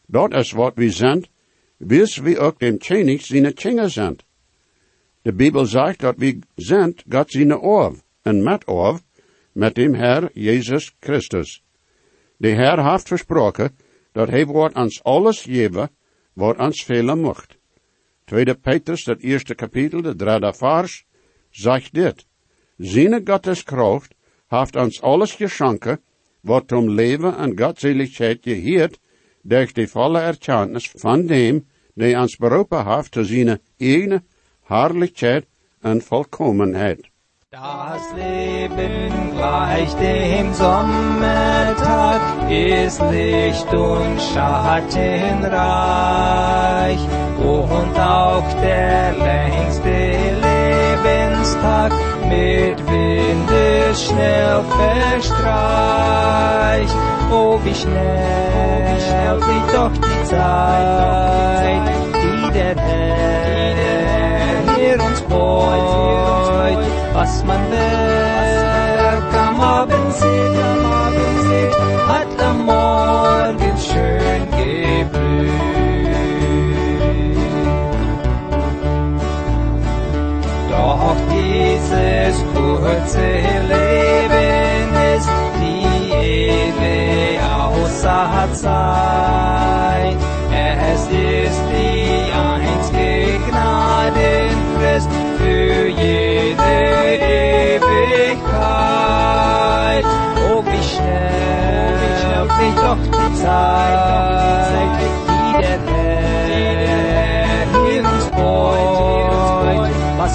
Dat 0.07 0.33
is 0.33 0.51
wat 0.51 0.75
we 0.75 0.89
zijn, 0.89 1.25
wils 1.77 2.17
we 2.17 2.39
ook 2.39 2.59
dem 2.59 2.77
König 2.77 3.21
zijn 3.21 3.53
Kinder 3.53 3.89
zijn. 3.89 4.17
De 5.21 5.33
Bijbel 5.33 5.65
zegt 5.65 5.99
dat 5.99 6.15
we 6.17 6.39
zijn 6.55 6.95
God 7.09 7.31
zijn 7.31 7.57
oor, 7.57 7.95
en 8.21 8.43
met 8.43 8.67
oor, 8.67 8.99
met 9.55 9.75
dem 9.75 9.93
Herr 9.95 10.29
Jezus 10.33 10.91
Christus. 10.99 11.61
De 12.37 12.49
Herr 12.49 12.91
heeft 12.91 13.07
versproken 13.07 13.75
dat 14.11 14.29
hij 14.29 14.45
wordt 14.45 14.75
ons 14.75 15.03
alles 15.03 15.41
geven, 15.41 15.89
wat 16.33 16.57
ons 16.57 16.83
vele 16.83 17.15
mocht. 17.15 17.57
Tweede 18.25 18.55
Petrus, 18.55 19.03
dat 19.03 19.21
eerste 19.21 19.55
kapitel, 19.55 20.01
de 20.01 20.15
derde 20.15 20.53
vers, 20.53 21.05
zegt 21.49 21.93
dit. 21.93 22.25
Zine 22.77 23.21
Gottes 23.23 23.63
kracht 23.63 24.15
heeft 24.47 24.75
ons 24.75 25.01
alles 25.01 25.33
geschonken, 25.33 26.01
wat 26.41 26.71
om 26.71 26.89
leven 26.89 27.37
en 27.37 27.57
godseligheid 27.57 28.39
geheerd, 28.43 28.99
durch 29.41 29.73
die 29.73 29.87
volle 29.87 30.19
erkenntnis 30.19 30.91
van 30.99 31.27
dem, 31.27 31.63
die 31.93 32.15
ons 32.17 32.35
beroepen 32.37 32.85
heeft 32.85 33.11
te 33.11 33.23
zijn 33.23 33.59
eigen 33.77 34.25
herrlichkeit 34.63 35.45
en 35.81 36.01
volkomenheid. 36.01 37.14
Das 37.51 38.01
Leben 38.15 39.35
gleich 39.37 39.93
dem 39.97 40.51
Sommertag 40.51 42.19
ist 42.49 42.99
Licht 43.11 43.71
und 43.71 44.19
Schattenreich 44.19 44.97
und 47.37 47.99
auch 47.99 48.43
der 48.63 49.13
längste 49.13 50.17
Lebenstag 50.41 51.91
mit 52.27 52.79
Windeschnell 52.89 54.63
verstreicht. 55.21 56.95
Oh, 57.31 57.59
wie 57.63 57.75
schnell 57.75 59.39
fliegt 59.39 59.71
doch 59.71 59.93
die 59.93 60.23
Zeit, 60.23 61.91
die 62.11 62.51
der 62.53 62.75
Herr 62.75 63.75
hier 64.75 64.99
uns 64.99 65.21
beut 65.21 66.34
was 67.15 67.43
man 67.45 67.61
merkt 67.69 69.33
am 69.47 69.61
Abend 69.61 70.11
sieht, 70.19 70.57
am 70.71 70.85
Abend 71.03 71.37
sieht, 71.45 71.75
hat 72.11 72.33
am 72.49 72.65
Morgen 72.65 73.73
schön 73.89 74.41
geblüht. 74.57 75.51
Doch 80.69 81.15
dieses 81.35 82.35
kurze 82.53 83.27
Leben 83.71 84.89
ist 85.15 85.31
die 85.61 86.11
ewige 86.11 87.39
Außer 87.63 88.53
Zeit. 88.53 90.17
Es 90.51 91.01
ist 91.07 91.61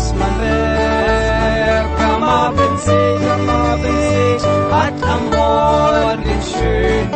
was 0.01 0.13
man 0.15 0.35
mer 0.41 1.85
kam 1.99 2.23
abend 2.23 2.79
sieht, 2.87 3.23
abend 3.47 3.77
sieht, 3.85 4.45
hat 4.75 4.97
am 5.13 5.23
Morgen 5.37 6.23
den 6.29 6.43
schönen 6.51 7.11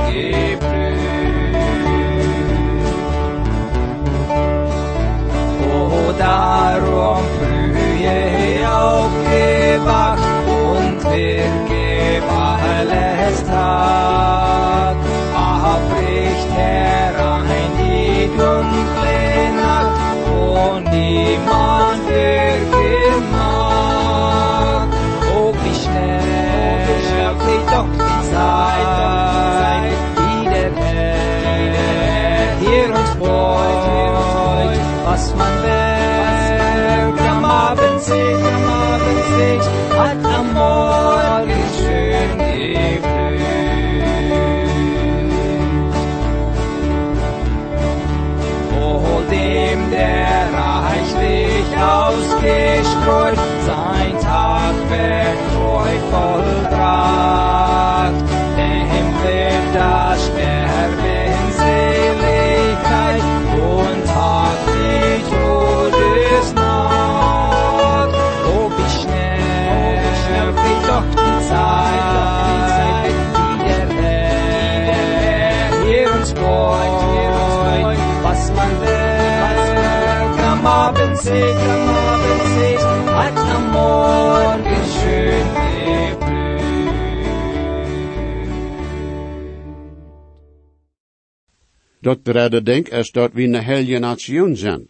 Dat 92.05 92.25
derde 92.25 92.62
denk 92.62 92.88
is 92.88 93.11
dat 93.11 93.33
we 93.33 93.43
een 93.43 93.55
heilige 93.55 93.99
nation 93.99 94.57
zijn. 94.57 94.87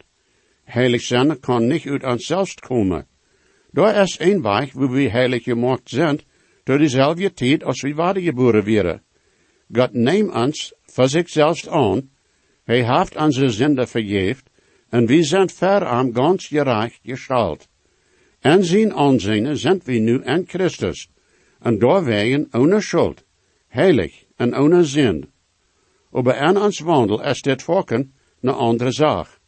Heilig 0.65 1.03
zijn 1.03 1.41
kan 1.41 1.67
niet 1.67 1.87
uit 1.87 2.05
onszelf 2.05 2.55
komen. 2.55 3.07
Daar 3.71 4.03
is 4.03 4.19
een 4.19 4.43
weg 4.43 4.73
wo 4.73 4.89
we 4.89 5.09
heilig 5.09 5.43
gemaakt 5.43 5.89
zijn, 5.89 6.21
door 6.65 6.79
dezelfde 6.79 7.33
tijd 7.33 7.65
als 7.65 7.81
we 7.83 7.95
waardegeboren 7.95 8.65
werden. 8.65 9.03
God 9.73 9.93
neemt 9.93 10.35
ons 10.35 10.75
voor 10.83 11.09
zichzelf 11.09 11.69
aan, 11.69 12.11
hij 12.65 12.99
heeft 12.99 13.17
onze 13.17 13.49
zonde 13.49 13.87
vergeeft, 13.87 14.51
en 14.89 15.07
we 15.07 15.23
zijn 15.23 15.51
ver 15.51 15.87
aan 15.87 16.15
ganz 16.15 16.47
gerecht 16.47 16.99
gestalt. 17.03 17.69
En 18.41 18.65
zijn 18.65 18.95
aanzien 18.95 19.57
zijn 19.57 19.81
we 19.85 19.93
nu 19.93 20.23
in 20.25 20.45
Christus, 20.47 21.09
en 21.61 21.79
daar 21.79 22.05
wegen 22.05 22.49
ohne 22.51 22.81
schuld, 22.81 23.25
heilig 23.69 24.25
en 24.37 24.57
ohne 24.57 24.85
zin. 24.85 25.34
Aber 26.15 26.37
in 26.39 26.57
ons 26.57 26.79
wandel 26.87 27.23
is 27.27 27.43
dit 27.43 27.63
volken 27.63 28.13
een 28.41 28.55
andere 28.55 28.93
zaak. 28.93 29.39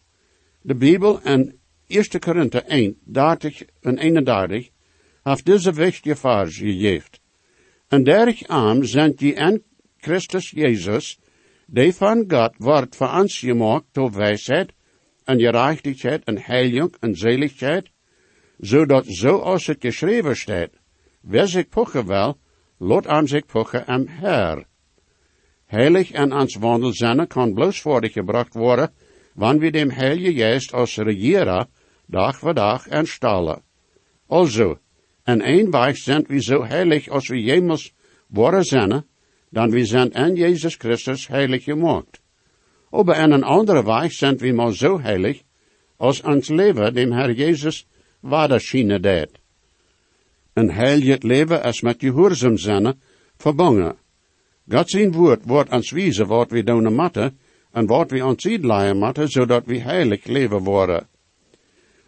De 0.63 0.75
Bijbel 0.75 1.21
in 1.23 1.59
1 1.87 2.19
Korinther 2.19 2.65
1, 2.65 2.97
30 3.05 3.63
en 3.81 3.99
31 3.99 4.71
heeft 5.23 5.45
deze 5.45 5.73
wichtige 5.73 6.17
vers 6.17 6.57
gegeven. 6.57 7.11
En 7.89 8.05
derg 8.05 8.49
arm 8.49 8.85
zijn 8.85 9.15
die 9.15 9.35
in 9.35 9.63
Christus 9.97 10.51
Jezus, 10.51 11.19
die 11.67 11.95
van 11.95 12.25
God 12.29 12.55
wordt 12.59 12.97
voor 12.97 13.13
ons 13.13 13.39
gemaakt 13.39 13.87
tot 13.93 14.15
wijsheid 14.15 14.73
en 15.25 15.41
gerechtigheid 15.41 16.25
en 16.25 16.39
heilig 16.39 16.91
en 17.01 17.15
zeligheid, 17.15 17.91
zodat 18.59 19.07
zo 19.07 19.39
als 19.39 19.67
het 19.67 19.81
geschreven 19.81 20.37
staat, 20.37 20.71
wer 21.21 21.49
zich 21.49 21.69
pochen 21.69 22.07
wil, 22.07 22.39
laat 22.79 23.07
aan 23.07 23.29
zich 23.29 23.47
pochen 23.47 23.87
am 23.87 24.07
Herr. 24.07 24.67
Heilig 25.67 26.11
en 26.13 26.33
ans 26.33 26.57
wandel 26.57 26.93
zijn 26.93 27.27
kan 27.27 27.55
bloos 27.55 27.81
gebracht 28.01 28.55
worden, 28.55 28.93
wanneer 29.35 29.61
we 29.61 29.71
dem 29.71 29.91
Heilige 29.91 30.33
Geest 30.33 30.73
als 30.73 30.97
regeren, 30.97 31.69
dag 32.07 32.39
voor 32.39 32.55
dag 32.55 32.87
en 32.87 33.07
stallen. 33.07 33.63
Also, 34.27 34.79
en 35.25 35.49
een 35.49 35.71
weg 35.71 35.97
zijn 35.97 36.25
we 36.29 36.43
zo 36.43 36.65
heilig 36.65 37.09
als 37.09 37.29
we 37.29 37.43
jemals 37.43 37.93
worden 38.27 38.65
zijn, 38.65 39.05
dan 39.51 39.71
we 39.71 39.85
zijn 39.85 40.11
in 40.11 40.35
Jezus 40.35 40.75
Christus 40.75 41.29
heilig 41.29 41.65
gemaakt. 41.65 42.21
Aber 42.91 43.17
in 43.17 43.31
een 43.31 43.43
andere 43.43 43.85
weg 43.85 44.13
zijn 44.13 44.37
we 44.37 44.53
maar 44.53 44.75
zo 44.75 45.01
heilig, 45.01 45.43
als 45.97 46.23
ons 46.23 46.49
leven 46.49 46.95
dem 46.95 47.13
Herr 47.13 47.33
Jezus 47.33 47.87
waderschienen 48.21 49.03
deed. 49.03 49.31
Een 50.53 50.71
heilig 50.71 51.23
leven 51.23 51.63
is 51.63 51.81
met 51.81 51.97
gehoorzaam 51.99 52.57
zijn 52.57 53.01
verbonden. 53.37 53.97
God 54.69 54.91
zijn 54.91 55.13
woord 55.13 55.45
wordt 55.45 55.71
ons 55.71 55.91
wijzen 55.91 56.27
wat 56.27 56.51
we 56.51 56.63
doen 56.63 56.95
moeten 56.95 57.39
en 57.73 57.87
wat 57.87 58.11
we 58.11 58.25
ons 58.25 58.47
uitleiden 58.47 58.99
moeten, 58.99 59.29
zodat 59.29 59.65
we 59.67 59.79
heilig 59.81 60.25
leven 60.25 60.63
worden. 60.63 61.09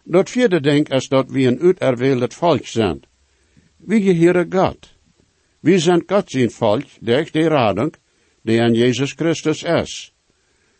Dat 0.03 0.29
vierde 0.29 0.59
denk 0.61 0.89
is 0.89 1.07
dat 1.07 1.31
we 1.31 1.41
een 1.41 1.59
uiterwählt 1.59 2.33
volk 2.33 2.65
zijn. 2.65 3.03
We 3.77 4.01
gehören 4.01 4.51
God. 4.51 4.97
We 5.59 5.79
zijn 5.79 6.03
God 6.05 6.31
zijn 6.31 6.51
volk, 6.51 6.83
durch 6.99 7.31
de 7.31 7.47
radung, 7.47 7.93
die 8.41 8.61
aan 8.61 8.73
Jezus 8.73 9.13
Christus 9.13 9.63
is. 9.63 10.13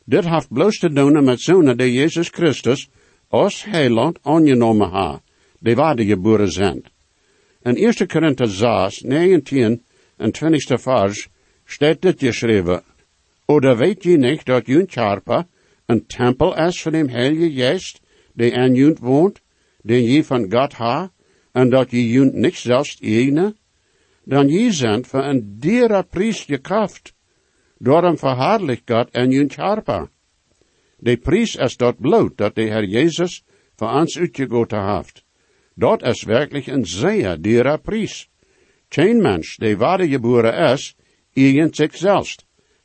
Dit 0.06 0.26
heeft 0.26 0.54
bloos 0.54 0.80
te 0.80 0.94
doen 0.94 1.24
met 1.24 1.42
zonen 1.42 1.78
die 1.78 1.94
Jezus 1.94 2.30
Christus 2.30 2.89
als 3.28 3.63
heiland 3.63 4.20
aangenomen 4.22 4.89
ha, 4.89 5.22
die 5.60 5.76
waarde 5.76 6.48
zijn. 6.48 6.84
In 7.62 7.76
1 7.76 8.08
Korinther 8.08 8.48
6, 8.48 9.02
19 9.02 9.84
en 10.18 10.32
20 10.32 10.82
vers 10.82 11.30
staat 11.69 12.01
dit 12.01 12.19
geschreven. 12.19 12.84
Oder 13.45 13.77
weet 13.77 14.03
je 14.03 14.17
niet 14.17 14.45
dat 14.45 14.65
jun 14.65 14.86
charpa 14.88 15.47
een 15.86 16.05
tempel 16.08 16.55
is 16.58 16.82
van 16.82 16.91
dem 16.91 17.10
Heilige 17.10 17.51
Geest, 17.51 18.01
die 18.34 18.55
aan 18.58 18.75
junt 18.75 18.99
woont, 18.99 19.41
den 19.82 20.03
je 20.03 20.23
van 20.23 20.51
God 20.51 20.73
ha, 20.73 21.12
en 21.51 21.69
dat 21.69 21.91
je 21.91 22.10
junt 22.10 22.34
niet 22.34 22.55
zelfs 22.55 22.97
ene? 23.01 23.55
Dan 24.23 24.47
je 24.47 24.71
zijn 24.71 25.05
van 25.05 25.23
een 25.23 25.60
dierer 25.60 26.05
priest 26.05 26.45
gekaft. 26.45 27.13
Daarom 27.77 28.17
verhaarlijk 28.17 28.82
God 28.86 29.10
en 29.10 29.32
junt 29.32 29.53
charpa. 29.53 30.10
De 30.97 31.17
priest 31.17 31.58
is 31.58 31.77
dat 31.77 31.99
bloot 31.99 32.38
dat 32.38 32.55
de 32.55 32.67
Herr 32.67 32.86
Jezus 32.86 33.43
voor 33.75 33.89
ons 33.89 34.17
uitgegoten 34.17 34.95
heeft. 34.95 35.23
Dat 35.73 36.03
is 36.03 36.23
werkelijk 36.23 36.67
een 36.67 36.86
zeer 36.86 37.41
dierer 37.41 37.79
priest. 37.79 38.29
Geen 38.89 39.21
mens 39.21 39.55
die 39.58 39.77
waarde 39.77 40.08
geboren 40.08 40.71
is, 40.73 40.95
eigen 41.34 41.74
zichzelf. 41.74 42.36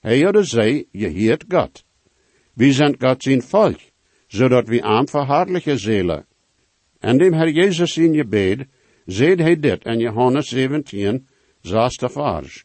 Hij 0.01 0.27
oder 0.29 0.45
zij, 0.45 0.87
je 0.91 1.09
heert 1.09 1.45
God. 1.49 1.85
We 2.55 2.73
zijn 2.73 2.95
God 2.99 3.23
zijn 3.23 3.43
volk, 3.43 3.81
zodat 4.27 4.69
we 4.69 4.83
aan 4.83 5.09
verhaarlijke 5.09 5.79
zelen. 5.79 6.27
En 6.99 7.19
dem 7.19 7.33
Herr 7.33 7.51
Jezus 7.51 7.97
in 7.97 8.13
je 8.13 8.25
bed, 8.25 8.67
zeed 9.07 9.39
hij 9.39 9.61
dit 9.61 9.85
in 9.85 9.99
Johannes 9.99 10.49
17, 10.49 11.27
zesde 11.61 12.09
vers. 12.09 12.65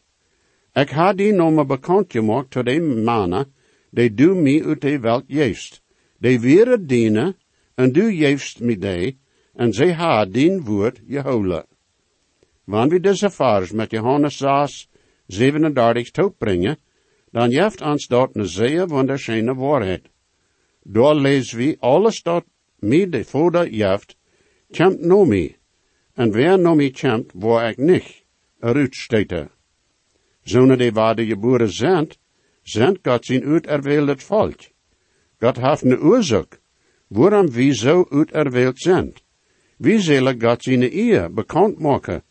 Ik 0.72 0.90
ha 0.90 1.12
die 1.12 1.32
nomen 1.32 1.66
bekend 1.66 2.12
gemaakt 2.12 2.50
tot 2.50 2.66
de 2.66 2.80
mannen, 2.80 3.52
die 3.90 4.14
du 4.14 4.34
mij 4.34 4.64
uit 4.64 4.80
de 4.80 4.98
welt 4.98 5.24
geeft. 5.28 5.82
Die 6.18 6.40
weer 6.40 6.78
dienen, 6.86 7.36
en 7.74 7.92
du 7.92 8.14
geeft 8.14 8.60
mij 8.60 8.76
die, 8.76 9.18
en 9.54 9.72
zij 9.72 9.92
ha 9.92 10.24
dien 10.24 10.64
woord 10.64 11.00
gehouden. 11.08 11.66
Wanneer 12.64 12.90
we 12.90 13.00
deze 13.00 13.30
vers 13.30 13.72
met 13.72 13.90
Johannes 13.90 14.36
6, 14.36 14.88
37 15.32 16.10
toebrengen, 16.10 16.78
dan 17.30 17.50
jeft 17.50 17.80
ons 17.80 18.06
dat 18.06 18.30
een 18.32 18.46
zeer 18.46 18.88
wunderschöne 18.88 19.54
waarheid. 19.54 20.08
Daar 20.82 21.14
lezen 21.14 21.58
we 21.58 21.76
alles 21.78 22.22
dat 22.22 22.44
mij 22.78 23.08
de 23.08 23.24
vader 23.24 23.68
jeft, 23.68 24.16
kämpt 24.70 25.00
no 25.00 25.24
mij, 25.24 25.56
en 26.14 26.32
wer 26.32 26.58
no 26.58 26.74
mij 26.74 26.90
kämpt, 26.90 27.32
waar 27.34 27.70
ik 27.70 27.76
niet, 27.76 28.24
eruit 28.60 28.94
stete. 28.94 29.50
Zonen 30.42 30.78
die 30.78 30.92
waarde 30.92 31.26
geboren 31.26 31.70
zijn, 31.70 32.08
zijn 32.62 32.98
God 33.02 33.24
zijn 33.24 33.44
uiterwählt 33.44 34.22
volk. 34.22 34.60
God 35.38 35.56
heeft 35.56 35.82
een 35.82 36.00
oorzaak, 36.00 36.60
waarom 37.06 37.50
we 37.50 37.74
zo 37.74 38.06
uiterwählt 38.10 38.78
zijn. 38.78 39.14
Wie 39.76 40.00
zullen 40.00 40.40
God 40.42 40.62
zijn 40.62 40.82
eer 40.82 41.32
bekend 41.32 41.78
maken. 41.78 42.22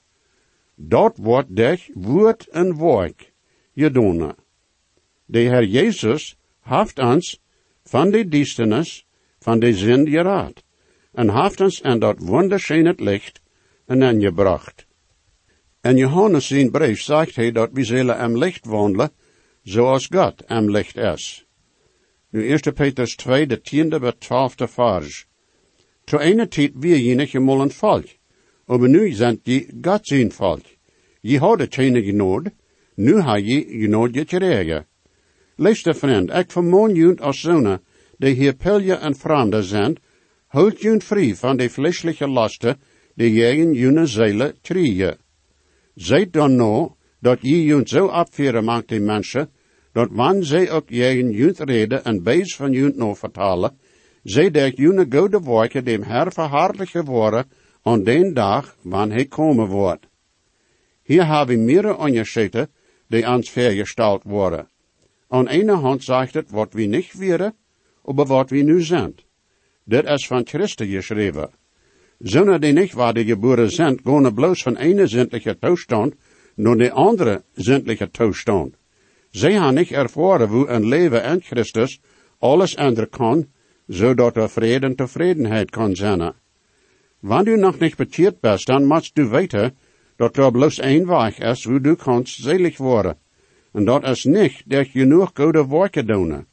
Dat 0.82 1.18
wordt 1.18 1.56
dich 1.56 1.90
woord 1.94 2.48
en 2.48 2.78
werk 2.78 3.34
gedaan. 3.76 4.36
De 5.26 5.40
Heer 5.40 5.64
Jezus 5.64 6.38
heeft 6.62 7.00
ons 7.00 7.40
van 7.84 8.12
de 8.12 8.28
duisternis, 8.28 9.06
van 9.40 9.60
de 9.60 9.74
zin 9.74 10.08
geraad, 10.08 10.64
en 11.12 11.30
heeft 11.30 11.62
ons 11.62 11.82
in 11.82 12.00
dat 12.00 12.20
wonderschöne 12.20 12.94
licht 12.98 13.42
en 13.86 14.04
aangebracht. 14.04 14.86
In 15.82 15.98
Johannes 15.98 16.48
zijn 16.48 16.72
brief 16.72 17.02
zegt 17.02 17.36
hij 17.36 17.52
dat 17.52 17.70
we 17.74 17.84
zullen 17.84 18.18
am 18.18 18.38
licht 18.38 18.66
wandelen, 18.66 19.12
zoals 19.64 20.08
God 20.08 20.48
am 20.48 20.70
licht 20.70 20.98
is. 20.98 21.46
Nu 22.30 22.48
1 22.48 22.74
Petrus 22.74 23.16
2, 23.16 23.48
de 23.48 23.62
tiende 23.62 24.00
bij 24.00 24.14
twaalfde 24.18 24.68
vers. 24.68 25.28
Zu 26.06 26.18
einer 26.18 26.50
tijd 26.50 26.72
wir 26.76 26.98
je 26.98 27.16
nicht 27.16 27.36
einmal 27.36 27.62
ein 27.62 27.72
Volk, 27.72 28.19
aber 28.70 28.88
nu 28.88 29.12
sind 29.12 29.40
je 29.44 29.66
Gott 29.82 30.08
zijn 30.08 30.32
Volk. 30.32 30.66
Je 31.22 31.40
hadde 31.40 31.68
keine 31.68 32.04
genood, 32.04 32.50
nu 32.96 33.20
ha 33.20 33.38
je 33.38 33.66
genood 33.68 34.14
gekregen. 34.14 34.86
Liefste 35.56 35.94
vriend, 35.94 36.30
ik 36.30 36.52
vermoon 36.52 36.96
junt 36.96 37.22
als 37.22 37.40
zonen, 37.42 37.82
die 38.18 38.34
hier 38.34 38.56
pilje 38.56 38.94
en 38.94 39.16
vreemden 39.16 39.64
zijn, 39.64 39.98
houd 40.48 40.82
junt 40.82 41.04
vrij 41.04 41.36
van 41.36 41.58
de 41.58 41.70
vleeselijke 41.70 42.28
lasten, 42.28 42.78
die 43.16 43.34
jegen 43.34 43.74
june 43.74 44.06
zielen 44.06 44.54
trieën. 44.62 45.18
Zijt 45.96 46.34
dan 46.34 46.56
nou, 46.56 46.92
dat 47.20 47.38
je 47.42 47.64
junt 47.64 47.90
zo 47.90 48.08
afveren 48.08 48.64
maakt 48.64 48.88
die 48.88 49.00
mensen, 49.00 49.50
dat 49.92 50.10
wanneer 50.12 50.44
zij 50.44 50.72
ook 50.72 50.90
jegen 50.90 51.32
junt 51.32 51.60
reden 51.60 52.04
en 52.04 52.24
bees 52.24 52.56
van 52.56 52.72
junt 52.72 52.96
nou 52.96 53.16
vertalen, 53.16 53.78
zij 54.24 54.52
dat 54.52 54.78
june 54.78 55.06
goede 55.10 55.40
woorden 55.40 55.86
dem 55.86 56.04
Herr 56.04 56.32
verhartlichen 56.32 57.06
worden 57.06 57.46
aan 57.82 58.04
den 58.04 58.34
dag 58.34 58.76
wanneer 58.82 59.16
hij 59.16 59.26
komen 59.26 59.68
wordt. 59.68 60.08
Hier 61.04 61.28
hebben 61.28 61.66
meerdere 61.66 61.98
onderscheiden 61.98 62.70
die 63.08 63.28
ons 63.28 63.50
vergesteld 63.50 64.24
worden. 64.24 64.68
Aan 65.28 65.48
ene 65.48 65.76
hand 65.76 66.04
zegt 66.04 66.34
het 66.34 66.50
wat 66.50 66.74
we 66.74 66.82
niet 66.82 67.14
werden, 67.14 67.56
maar 68.04 68.26
wat 68.26 68.50
we 68.50 68.58
nu 68.58 68.82
zijn. 68.82 69.16
Dit 69.84 70.06
is 70.06 70.28
van 70.28 70.48
Christus 70.48 70.88
geschreven. 70.88 71.50
Zonen 72.20 72.62
die 72.62 72.74
niet 72.74 72.94
waar 72.94 73.14
de 73.14 73.26
geboren 73.26 73.72
zijn, 73.72 74.00
gaan 74.04 74.34
bloos 74.34 74.62
van 74.62 74.76
ene 74.76 75.08
zindelijke 75.08 75.58
toestand 75.60 76.14
naar 76.56 76.78
de 76.78 76.92
andere 76.92 77.44
zindelijke 77.54 78.10
toestand. 78.12 78.76
Zij 79.30 79.54
hebben 79.54 79.74
niet 79.74 79.92
ervaren 79.92 80.48
hoe 80.48 80.68
een 80.68 80.88
leven 80.88 81.24
in 81.24 81.42
Christus 81.42 82.02
alles 82.38 82.76
änderen 82.76 83.10
kan, 83.10 83.48
zodat 83.88 84.36
er 84.36 84.50
vrede 84.50 84.86
en 84.86 84.96
tevredenheid 84.96 85.70
kan 85.70 85.96
zijn. 85.96 86.34
Wanneer 87.20 87.54
u 87.54 87.58
nog 87.58 87.80
niet 87.80 87.96
bekeerd 87.96 88.40
bent, 88.40 88.66
dan 88.66 88.86
moet 88.86 89.12
u 89.14 89.26
weten 89.26 89.78
dat 90.16 90.38
er 90.38 90.52
bloos 90.52 90.80
één 90.80 91.08
weg 91.08 91.40
is 91.40 91.64
hoe 91.64 91.82
du 91.82 91.96
kanst 91.96 92.42
selig 92.42 92.78
worden. 92.78 93.18
En 93.72 93.86
dat 93.86 94.04
is 94.04 94.24
niet 94.24 94.64
dat 94.66 94.92
je 94.92 95.00
genoeg 95.00 95.32
goede 95.34 95.68
werken 95.68 96.08
doen. 96.08 96.46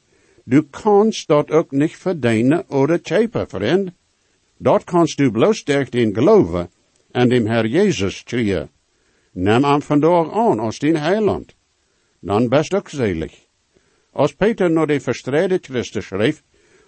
Du 0.43 0.61
kanst 0.69 1.27
dat 1.27 1.51
ook 1.51 1.71
niet 1.71 1.95
verdienen 1.95 2.63
oder 2.69 2.99
chepen, 3.03 3.49
vriend. 3.49 3.91
Dat 4.57 4.83
kanst 4.83 5.17
du 5.17 5.31
bloos 5.31 5.63
durch 5.63 5.89
den 5.89 6.13
geloven 6.13 6.69
en 7.11 7.29
dem 7.29 7.45
Herr 7.45 7.65
Jezus 7.65 8.23
trieën. 8.23 8.69
Neem 9.31 9.63
hem 9.63 9.81
vandaag 9.81 10.31
aan 10.31 10.59
als 10.59 10.79
den 10.79 10.95
heiland. 10.95 11.55
Dan 12.19 12.49
best 12.49 12.73
ook 12.73 12.89
selig. 12.89 13.33
Als 14.11 14.33
Peter 14.33 14.71
naar 14.71 14.87
de 14.87 14.99
verstreide 14.99 15.59
Christus 15.61 16.05
schreef, 16.05 16.43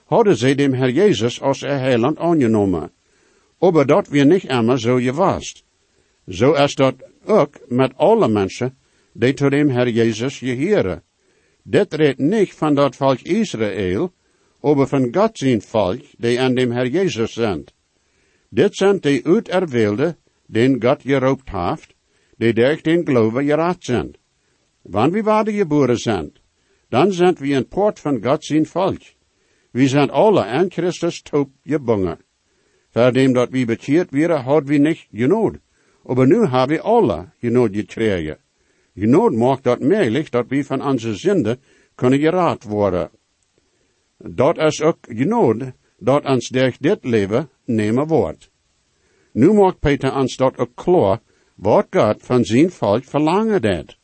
hadden 0.05 0.37
zij 0.37 0.55
dem 0.55 0.73
Herr 0.73 0.89
Jezus 0.89 1.41
als 1.41 1.61
er 1.61 1.79
heiland 1.79 2.17
aangenomen. 2.17 2.91
Aber 3.59 3.85
dat 3.85 4.07
weer 4.07 4.25
niet 4.25 4.43
immer 4.43 4.79
zo 4.79 4.95
gewas. 4.95 5.63
Zo 6.27 6.53
is 6.53 6.75
dat 6.75 6.95
ook 7.25 7.59
met 7.67 7.97
alle 7.97 8.27
mensen 8.27 8.77
die 9.13 9.33
tot 9.33 9.51
dem 9.51 9.69
Herr 9.69 9.89
Jezus 9.89 10.37
gehören. 10.37 11.03
Dit 11.63 11.93
redt 11.93 12.19
niet 12.19 12.53
van 12.53 12.75
dat 12.75 12.95
volk 12.95 13.19
Israël, 13.19 14.13
aber 14.61 14.87
van 14.87 15.13
God 15.13 15.37
zijn 15.37 15.61
volk, 15.61 16.01
die 16.17 16.39
aan 16.39 16.55
dem 16.55 16.71
Herr 16.71 16.87
Jezus 16.87 17.33
zijn. 17.33 17.65
Dit 18.49 18.75
zijn 18.75 18.99
die 18.99 19.25
uiterwählte, 19.25 20.15
den 20.45 20.81
God 20.81 21.01
geroopt 21.01 21.49
heeft, 21.49 21.93
die 22.37 22.53
durch 22.53 22.81
den 22.81 23.05
Glauben 23.05 23.45
geraad 23.45 23.83
zijn. 23.83 24.15
Wanneer 24.81 25.11
we 25.11 25.23
waren 25.23 25.53
geboren 25.53 25.97
zijn, 25.97 26.31
dan 26.89 27.11
zijn 27.11 27.35
we 27.35 27.53
een 27.53 27.67
poort 27.67 27.99
van 27.99 28.23
God 28.23 28.45
zijn 28.45 28.65
volk. 28.65 29.01
We 29.71 29.87
zijn 29.87 30.09
alle 30.09 30.45
aan 30.45 30.71
Christus 30.71 31.21
toop 31.21 31.49
Verdem 32.89 33.33
dat 33.33 33.49
we 33.49 33.65
bekeerd 33.65 34.11
werden, 34.11 34.43
had 34.43 34.67
we 34.67 34.77
niet 34.77 35.07
genood. 35.11 35.59
Aber 36.05 36.27
nu 36.27 36.39
we 36.67 36.81
alle 36.81 37.31
genood 37.39 37.75
gekregen. 37.75 38.37
Genood 38.95 39.33
maakt 39.33 39.63
dat 39.63 39.79
mogelijk 39.79 40.31
dat 40.31 40.45
we 40.47 40.63
van 40.63 40.83
onze 40.83 41.15
zonde 41.15 41.59
kunnen 41.95 42.19
geraad 42.19 42.63
worden. 42.63 43.09
Dat 44.17 44.57
is 44.57 44.81
ook 44.81 44.97
genood 45.01 45.71
dat 45.99 46.25
ons 46.25 46.49
durch 46.49 46.77
dit 46.77 47.03
leven 47.03 47.49
nemen 47.65 48.07
wordt. 48.07 48.51
Nu 49.31 49.53
maakt 49.53 49.79
Peter 49.79 50.15
ons 50.15 50.35
dat 50.35 50.57
ook 50.57 50.75
klaar 50.75 51.19
wat 51.55 51.87
God 51.89 52.15
van 52.19 52.43
zijn 52.43 52.71
volk 52.71 53.03
verlangen 53.03 53.61
deed. 53.61 53.97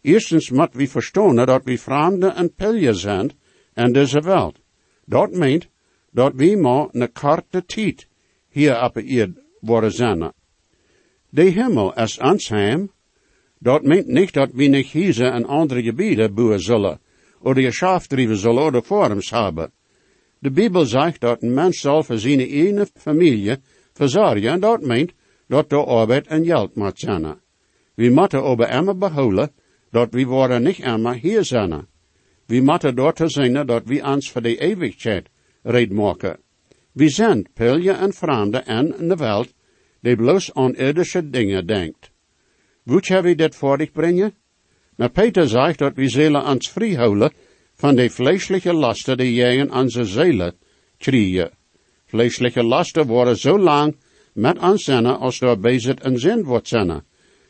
Eerstens 0.00 0.50
moet 0.50 0.74
we 0.74 0.88
verstaan 0.88 1.36
dat 1.36 1.64
we 1.64 1.78
vreemden 1.78 2.34
en 2.34 2.54
pilje 2.54 2.94
zijn 2.94 3.30
in 3.74 3.92
deze 3.92 4.20
wereld. 4.20 4.58
Dat 5.04 5.32
meent 5.32 5.68
dat 6.10 6.32
we 6.34 6.56
maar 6.56 6.88
een 6.90 7.12
korte 7.12 7.64
tijd 7.64 8.08
hier 8.52 8.82
op 8.82 8.94
de 8.94 9.20
aarde 9.20 9.42
worden 9.60 9.92
zijn. 9.92 10.32
De 11.28 11.42
Himmel 11.42 11.94
is 11.94 12.18
ons 12.18 12.48
heim. 12.48 12.90
Dat 13.58 13.82
meint 13.82 14.06
nicht, 14.06 14.34
dat 14.34 14.50
we 14.52 14.66
nicht 14.66 14.92
hier 14.92 15.34
in 15.34 15.46
andere 15.46 15.82
gebieden 15.82 16.34
boeren 16.34 16.60
zullen, 16.60 16.98
oder 17.40 17.62
Geschäft 17.62 18.08
drijven 18.08 18.36
zullen, 18.36 18.62
oder 18.62 18.82
forums 18.82 19.30
hebben. 19.30 19.72
De 20.38 20.50
Bijbel 20.50 20.84
zegt 20.84 21.20
dat 21.20 21.42
een 21.42 21.54
mens 21.54 21.80
zal 21.80 22.02
voor 22.02 22.18
zijn 22.18 22.40
ene 22.40 22.86
familie 22.94 23.56
verzorgen, 23.92 24.50
en 24.50 24.60
dat 24.60 24.80
meint 24.80 25.12
dat 25.46 25.70
de 25.70 25.84
arbeid 25.84 26.26
en 26.26 26.44
geld 26.44 26.74
moet 26.74 26.98
zijn. 26.98 27.40
We 27.94 28.10
moeten 28.10 28.42
over 28.42 28.70
immer 28.70 28.98
behouden, 28.98 29.50
dat 29.90 30.08
we 30.10 30.24
worden 30.24 30.62
niet 30.62 30.78
immer 30.78 31.14
hier 31.14 31.44
zijn. 31.44 31.86
We 32.46 32.60
moeten 32.60 32.96
dort 32.96 33.20
zijn 33.24 33.66
dat 33.66 33.82
we 33.84 34.02
ons 34.02 34.30
voor 34.30 34.42
de 34.42 34.56
eeuwigheid 34.56 35.28
red 35.62 35.92
maken. 35.92 36.38
We 36.92 37.08
zijn 37.08 37.46
pilje 37.54 37.92
en 37.92 38.12
vreemde 38.12 38.58
en 38.58 38.98
in 38.98 39.08
de 39.08 39.16
wereld, 39.16 39.52
die 40.00 40.16
bloos 40.16 40.54
aan 40.54 40.74
irdische 40.74 41.30
dingen 41.30 41.66
denkt. 41.66 42.10
Woet 42.82 43.08
heb 43.08 43.22
we 43.22 43.34
dit 43.34 43.54
voor 43.54 43.78
dich 43.78 43.92
brengen? 43.92 44.34
Maar 44.96 45.10
Peter 45.10 45.48
zegt 45.48 45.78
dat 45.78 45.94
we 45.94 46.08
zullen 46.08 46.46
ons 46.46 46.70
vrijhouden 46.70 47.32
van 47.74 47.94
de 47.94 48.10
vleeselijke 48.10 48.72
lasten 48.72 49.16
die 49.16 49.34
jij 49.34 49.70
onze 49.70 50.04
zielen 50.04 50.54
krijgen. 50.98 51.50
Vleeselijke 52.06 52.62
lasten 52.62 53.06
worden 53.06 53.36
zo 53.36 53.58
lang 53.58 53.96
met 54.32 54.58
ons 54.58 54.84
zijn 54.84 55.06
als 55.06 55.40
er 55.40 55.60
bezit 55.60 56.00
en 56.00 56.18
zin 56.18 56.44
wordt 56.44 56.68
zijn. 56.68 57.02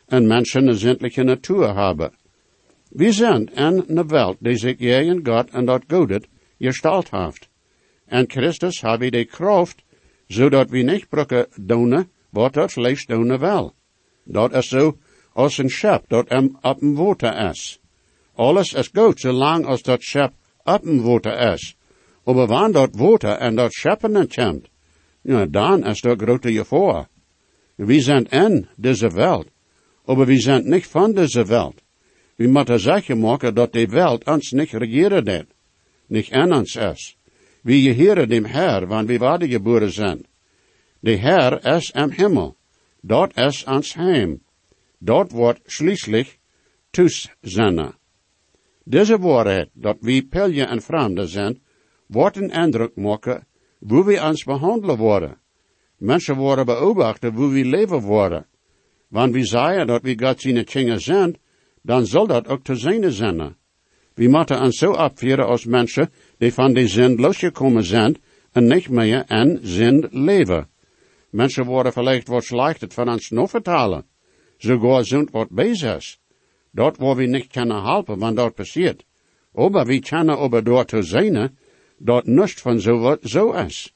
En 0.06 0.26
mensen 0.26 0.66
een 0.66 0.74
zindelijke 0.74 1.22
natuur 1.22 1.76
hebben. 1.76 2.12
We 2.88 3.12
zijn 3.12 3.54
in 3.54 3.84
de 3.86 4.04
wereld 4.06 4.36
die 4.40 4.56
zich 4.56 4.78
jij 4.78 5.08
en 5.08 5.26
God 5.26 5.50
en 5.50 5.64
dat 5.64 5.82
godet 5.88 6.26
gestalt 6.58 7.10
heeft. 7.10 7.50
En 8.12 8.30
Christus 8.30 8.80
hebben 8.80 9.12
de 9.12 9.24
kracht, 9.24 9.82
zodat 10.26 10.70
we 10.70 10.78
niet 10.82 11.08
brokken 11.08 11.46
doen 11.60 12.10
wat 12.30 12.52
dat 12.52 12.72
vlees 12.72 13.06
doen 13.06 13.38
wel. 13.38 13.74
Dat 14.24 14.54
is 14.54 14.68
zo 14.68 14.98
als 15.32 15.58
een 15.58 15.70
schep 15.70 16.04
dat 16.08 16.28
hem 16.28 16.58
op 16.60 16.82
een 16.82 16.94
water 16.94 17.48
is. 17.50 17.80
Alles 18.34 18.72
is 18.72 18.90
goed 18.92 19.20
zolang 19.20 19.66
als 19.66 19.82
dat 19.82 20.02
schep 20.02 20.32
op 20.64 20.84
een 20.84 21.02
water 21.02 21.52
is. 21.52 21.76
Maar 22.24 22.34
wanneer 22.46 22.72
dat 22.72 22.96
water 22.96 23.30
en 23.30 23.54
dat 23.54 23.72
scheppen 23.72 24.12
niet 24.12 24.34
komt, 24.34 24.68
ja, 25.22 25.46
dan 25.46 25.86
is 25.86 26.00
dat 26.00 26.22
grote 26.22 26.52
gevaar. 26.52 27.08
We 27.74 28.00
zijn 28.00 28.24
in 28.24 28.68
deze 28.76 29.10
wereld, 29.10 29.48
maar 30.04 30.26
we 30.26 30.40
zijn 30.40 30.68
niet 30.68 30.86
van 30.86 31.12
deze 31.12 31.44
wereld. 31.44 31.82
We 32.36 32.46
moeten 32.46 32.80
zeker 32.80 33.16
maken 33.16 33.54
dat 33.54 33.72
de 33.72 33.86
wereld 33.86 34.24
ons 34.24 34.50
niet 34.50 34.70
regeren 34.70 35.24
deed, 35.24 35.46
niet 36.06 36.28
in 36.30 36.52
ons 36.52 36.76
is. 36.76 37.16
We 37.62 37.80
geheren 37.80 38.28
dem 38.28 38.44
Herr, 38.44 38.86
wanneer 38.86 39.06
we 39.06 39.18
waarde 39.18 39.48
geboren 39.48 39.92
zijn. 39.92 40.26
De 41.00 41.16
Herr 41.16 41.76
is 41.76 41.90
im 41.90 42.10
Himmel. 42.10 42.56
Dort 43.00 43.36
is 43.36 43.64
ons 43.64 43.94
heim. 43.94 44.40
Dort 44.98 45.32
wordt 45.32 45.60
schließlich 45.66 46.38
zijn. 47.40 47.94
Deze 48.84 49.18
waarheid, 49.18 49.70
dat 49.72 49.96
we 50.00 50.22
pilje 50.22 50.64
en 50.64 50.82
vreemden 50.82 51.28
zijn, 51.28 51.60
wordt 52.06 52.36
een 52.36 52.50
indruk 52.50 52.96
maken 52.96 53.46
hoe 53.78 54.04
we 54.04 54.20
ons 54.20 54.44
behandelen 54.44 54.96
worden. 54.96 55.36
Mensen 55.96 56.36
worden 56.36 56.66
beobachten 56.66 57.34
hoe 57.34 57.52
we 57.52 57.64
leven 57.64 58.00
worden. 58.00 58.46
Wanneer 59.08 59.32
we 59.32 59.44
zeggen 59.44 59.86
dat 59.86 60.02
we 60.02 60.18
God 60.18 60.40
zijn 60.40 60.64
kinderen 60.64 61.00
zijn, 61.00 61.36
dan 61.82 62.06
zal 62.06 62.26
dat 62.26 62.48
ook 62.48 62.62
te 62.62 62.74
zijn 62.74 63.12
zijn. 63.12 63.56
We 64.14 64.28
moeten 64.28 64.60
ons 64.60 64.78
zo 64.78 64.90
afvieren 64.90 65.46
als 65.46 65.64
mensen 65.64 66.10
die 66.42 66.52
van 66.52 66.74
de 66.74 66.88
zin 66.88 67.20
losgekomen 67.20 67.84
zijn 67.84 68.16
en 68.52 68.66
niet 68.66 68.88
meer 68.88 69.24
in 69.28 69.58
zin 69.62 70.08
leven. 70.10 70.68
Mensen 71.30 71.64
worden 71.64 71.92
vielleicht 71.92 72.28
wat 72.28 72.44
slecht 72.44 72.94
van 72.94 73.08
ons 73.08 73.30
nog 73.30 73.50
vertalen. 73.50 74.04
sogar 74.58 75.04
sind 75.04 75.30
wat 75.30 75.50
bezig. 75.50 76.18
Dort 76.70 76.98
wo 76.98 77.16
wir 77.16 77.28
nicht 77.28 77.52
kunnen 77.52 77.82
helpen, 77.82 78.20
wann 78.20 78.36
dort 78.36 78.54
passiert. 78.54 79.04
Aber 79.54 79.86
wir 79.86 80.00
können 80.00 80.36
aber 80.36 80.62
dort 80.62 80.94
zijn, 80.98 81.56
dort 81.98 82.26
nicht 82.26 82.60
von 82.60 82.80
so 82.80 83.00
wat 83.00 83.20
so 83.22 83.52
is. 83.52 83.92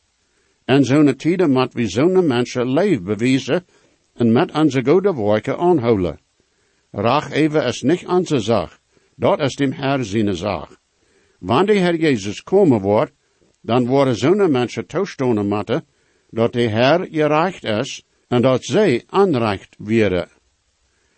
En 0.65 0.85
zo'n 0.85 1.17
tijden 1.17 1.51
moet 1.51 1.75
we 1.75 1.89
zo'n 1.89 2.27
mensen 2.27 2.73
leven 2.73 3.05
bewijzen 3.05 3.65
en 4.15 4.33
met 4.33 4.53
onze 4.53 4.85
goede 4.85 5.15
werken 5.15 5.59
aanhouden. 5.59 6.19
Rach 6.91 7.31
even 7.31 7.65
is 7.65 7.83
niet 7.83 8.07
onze 8.07 8.41
zaak, 8.41 8.79
dat 9.17 9.41
is 9.41 9.55
dem 9.55 9.73
Herr 9.73 10.05
zijn 10.05 10.37
zaak. 10.37 10.86
Wanneer 11.47 11.75
de 11.75 11.81
Herr 11.81 11.95
Jezus 11.95 12.43
komen 12.43 12.81
wordt, 12.81 13.13
dan 13.61 13.87
worden 13.87 14.17
zo'n 14.17 14.51
mensen 14.51 14.87
toestonen 14.87 15.49
moeten, 15.49 15.87
dat 16.31 16.53
de 16.53 16.69
Herr 16.69 17.07
gereicht 17.11 17.65
is 17.65 18.05
en 18.29 18.43
dat 18.43 18.65
zij 18.65 19.05
aanreicht 19.07 19.77
werden. 19.79 20.29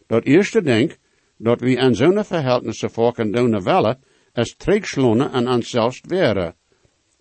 Dat 0.07 0.25
eerste 0.25 0.63
denk, 0.63 0.97
dat 1.37 1.61
we 1.61 1.77
in 1.77 1.95
zo'n 1.95 2.25
verhältnissen 2.25 2.91
voor 2.91 3.15
doen 3.15 3.63
willen, 3.63 3.99
is 4.33 4.57
trekslone 4.57 5.31
en 5.31 5.49
onszelfs 5.49 6.01
wäre. 6.07 6.55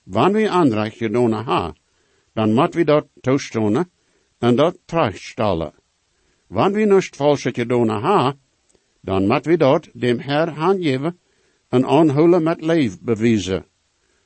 Wanneer 0.03 0.41
we 0.41 0.49
aanreicht 0.49 0.97
gedaan 0.97 1.31
ha, 1.31 1.75
dan 2.33 2.53
moet 2.53 2.73
we 2.73 2.83
dat 2.83 3.07
toestonen 3.21 3.89
en 4.39 4.55
dat 4.55 4.77
terechtstellen. 4.85 5.73
Wanneer 6.47 6.87
we 6.87 6.93
niet 6.93 7.15
falsche 7.15 7.53
gedaan 7.53 7.89
ha, 7.89 8.35
dan 9.01 9.27
moet 9.27 9.45
we 9.45 9.57
dat 9.57 9.89
dem 9.93 10.19
Herr 10.19 10.49
aangeven 10.49 11.19
en 11.69 11.85
aanhouden 11.85 12.43
met 12.43 12.61
leef 12.61 13.01
bewijzen. 13.01 13.65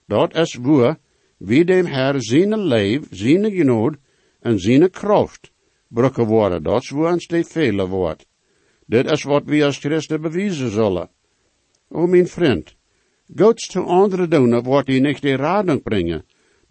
Dat 0.06 0.36
is 0.36 0.56
waar 0.56 0.98
wie 1.38 1.66
dem 1.66 1.86
Herr 1.86 2.22
zijn 2.24 2.60
leef, 2.60 3.08
zijn 3.10 3.52
genood 3.52 3.96
en 4.40 4.60
zijn 4.60 4.90
kracht 4.90 5.52
brukken 5.88 6.26
worden. 6.26 6.64
Dat 6.64 6.82
is 6.82 6.90
waar 6.90 7.14
ons 7.14 7.28
de 7.28 7.44
vele 7.44 7.88
wordt. 7.88 8.26
Dit 8.86 9.12
is 9.12 9.24
wat 9.24 9.44
we 9.46 9.66
als 9.66 9.78
christen 9.78 10.22
bewijzen 10.22 10.70
zullen. 10.70 11.10
O 11.90 12.08
mijn 12.08 12.28
vriend, 12.28 12.76
Gods 13.36 13.68
te 13.68 13.80
andere 13.80 14.28
doen 14.28 14.64
wat 14.64 14.86
die 14.86 15.02
niet 15.02 15.22
de 15.22 15.36
rading 15.36 15.84
brengen. 15.84 16.26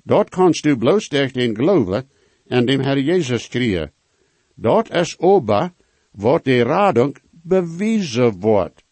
Dat 0.04 0.28
kannst 0.28 0.62
du 0.62 0.76
bloos 0.76 1.08
den 1.08 1.30
geloven 1.56 2.08
en 2.46 2.66
dem 2.66 2.80
Herr 2.80 2.98
Jezus 2.98 3.48
kriegen. 3.48 3.92
Dat 4.54 4.90
is 4.90 5.18
oba 5.18 5.74
wat 6.12 6.44
de 6.44 6.62
rading 6.62 7.16
bewijzen 7.30 8.40
wordt. 8.40 8.82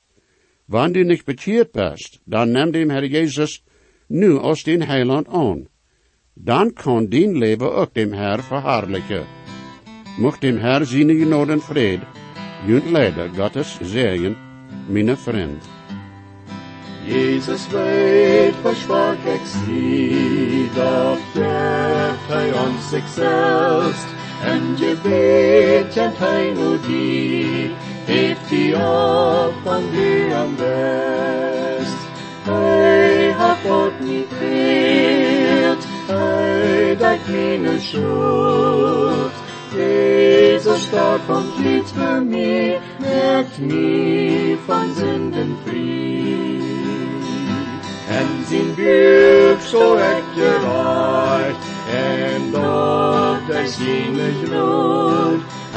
Wanneer 0.70 1.04
du 1.04 1.04
nicht 1.04 1.24
bekeerd 1.24 1.72
bist, 1.72 2.20
dan 2.26 2.52
neem 2.52 2.72
dem 2.72 2.90
Herr 2.90 3.04
Jezus 3.04 3.62
nu 4.08 4.38
als 4.38 4.64
den 4.64 4.82
Heiland 4.82 5.28
aan. 5.28 5.68
Dan 6.34 6.72
kan 6.74 7.06
dien 7.06 7.38
leven 7.38 7.74
ook 7.74 7.94
dem 7.94 8.12
Herr 8.12 8.42
verhaarlijken. 8.42 9.26
Mocht 10.18 10.40
dem 10.40 10.58
Herr 10.58 10.84
zijn 10.84 11.08
genade 11.08 11.52
en 11.52 11.60
vrede, 11.60 12.04
junt 12.66 12.90
leider 12.90 13.30
Gottes 13.36 13.78
zegen, 13.82 14.36
mijn 14.88 15.16
vriend. 15.16 15.64
Jesus 17.06 17.68
weet 17.68 18.54
versprach 18.62 19.24
ik 19.24 19.46
zie, 19.64 20.68
dat 20.74 21.18
geeft 21.32 22.28
hij 22.28 22.52
ons 22.52 22.88
zichzelf. 22.88 24.16
En 24.44 24.76
je 24.76 24.96
weet, 25.02 25.92
kent 25.94 26.18
hij 26.18 26.52
nu 26.52 26.78
die, 26.86 27.70
heeft 28.08 28.48
die 28.48 28.74
op 28.74 29.52
van 29.64 29.82
die 29.90 30.34
am 30.34 30.56
best. 30.56 31.96
Hij 32.42 33.32
hat 33.32 33.56
God 33.66 34.00
niet 34.00 34.28
wild, 34.38 35.84
hij 36.06 36.96
dat 36.96 37.18
meine 37.28 37.80
schuld. 37.80 39.32
Starb 40.78 41.20
vom 41.26 41.44
Glied 41.56 41.88
für 41.88 42.20
mich, 42.20 42.78
merkt 42.98 43.58
Sünden 44.96 45.56
frei. 45.64 46.60
En 48.08 48.28
zijn 48.48 48.74
buik 48.76 49.60
zo 49.60 49.94
echt 49.94 50.22
gewaard, 50.34 51.56
en 51.94 52.50
dat 52.50 53.56
er 53.56 53.66
zijn 53.66 54.16
groot, 54.44 55.27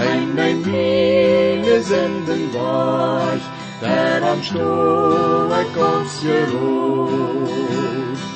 en 0.02 0.34
mijn 0.34 0.60
mine 0.60 1.82
zenden 1.84 2.52
was, 2.52 3.42
daar 3.82 4.22
am 4.22 4.44
stoel 4.44 5.60
ik 5.60 5.78
ons 5.78 6.20
gerood. 6.20 7.50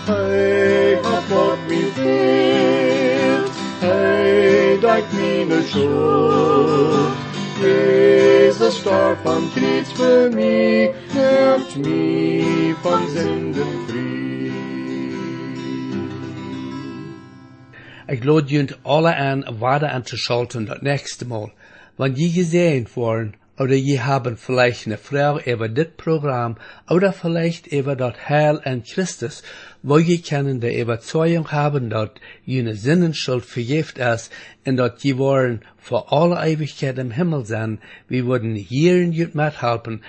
Hij 0.05 0.99
hat 1.01 1.23
God 1.31 1.57
mij 1.67 1.87
veert, 1.93 3.49
hij 3.79 4.77
dat 4.81 5.11
mine 5.11 5.61
schuld, 5.67 7.13
Jesus 7.61 8.77
starb 8.77 9.25
am 9.25 9.49
Kreuz 9.53 9.91
für 9.93 10.29
mich, 10.33 10.89
macht 11.13 11.77
mich 11.77 12.75
von 12.81 13.07
Sünden 13.07 13.85
frei. 13.87 14.44
Ik 18.07 18.23
lade 18.23 18.47
jullie 18.47 18.75
alle 18.83 19.15
aan 19.15 19.57
waarde 19.57 19.89
aan 19.89 20.03
te 20.03 20.17
schalten 20.17 20.65
dat 20.65 20.81
nächste 20.81 21.27
Mal. 21.27 21.51
Wenn 21.95 22.15
je 22.15 22.29
gesehen 22.29 22.87
worden, 22.93 23.33
oder 23.57 23.75
je 23.75 23.99
haben 23.99 24.37
vielleicht 24.37 24.85
eine 24.85 24.97
Frau 24.97 25.39
über 25.39 25.69
dit 25.69 25.97
Programm, 25.97 26.57
oder 26.87 27.13
vielleicht 27.13 27.67
über 27.67 27.95
das 27.95 28.13
Heil 28.29 28.61
in 28.63 28.83
Christus, 28.83 29.41
wo 29.81 29.97
je 29.97 30.19
können 30.19 30.59
die 30.59 30.79
Überzeugung 30.79 31.51
haben, 31.51 31.89
dass 31.89 32.11
jene 32.45 32.75
Sinnenschuld 32.75 33.43
vergift 33.43 33.97
ist, 33.97 34.31
und 34.67 34.77
dass 34.77 35.01
je 35.01 35.17
wollen 35.17 35.61
vor 35.77 36.13
alle 36.13 36.35
Ewigkeit 36.45 36.99
im 36.99 37.09
Himmel 37.09 37.45
sein, 37.45 37.79
wir 38.07 38.27
würden 38.27 38.53
hier 38.53 38.97
in 39.01 39.13
jut 39.13 39.33
mithelfen, 39.33 40.03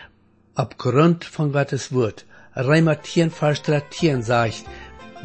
aufgrund 0.55 1.25
von 1.25 1.51
Gottes 1.51 1.95
Wort. 1.95 2.27
Reimer 2.55 3.03
10, 3.03 3.31
Vers 3.31 3.63
13 3.63 4.23
sagt, 4.23 4.65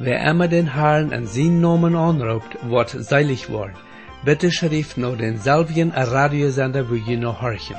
wer 0.04 0.20
immer 0.30 0.48
den 0.48 0.74
Herrn 0.74 1.12
in 1.12 1.28
sein 1.28 1.62
Namen 1.62 1.96
anruft, 1.96 2.58
wird 2.64 2.90
seilig 2.90 3.50
worden. 3.50 3.76
Bitte 4.26 4.52
schrift 4.52 4.98
nur 4.98 5.16
den 5.16 5.38
selben 5.38 5.92
Radiosender, 5.92 6.90
wo 6.90 6.96
je 6.96 7.18
noch 7.18 7.42
horchen. 7.42 7.78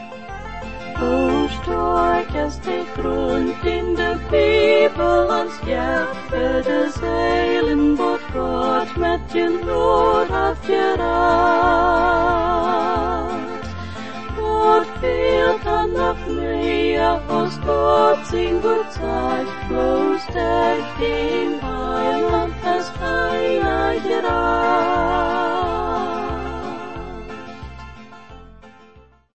Hoe 0.99 1.49
sterk 1.49 2.35
is 2.47 2.61
de 2.61 2.85
grond 2.95 3.65
in 3.65 3.95
de 3.95 4.13
Bibel 4.31 5.29
ons 5.41 5.57
hjärta 5.67 6.63
de 6.69 6.91
zeilen 7.01 7.97
vårt 7.97 8.27
God 8.35 8.97
met 8.97 9.21
je 9.33 9.49
nåd 9.65 10.29
hat 10.29 10.57
geraakt. 10.67 11.03
Wat 14.37 14.87
fehlt 15.01 15.63
dan 15.65 15.93
nog 15.93 16.17
meer 16.29 17.21
als 17.29 17.55
God 17.67 18.19
sin 18.27 18.61
Gott 18.63 18.93
sagt, 18.93 19.69
bloß 19.69 20.27
der 20.33 20.77
triumph 22.03 22.65
as 22.65 22.89
high 22.89 23.59
I 23.61 23.99
did 24.01 24.25
I. 24.25 25.32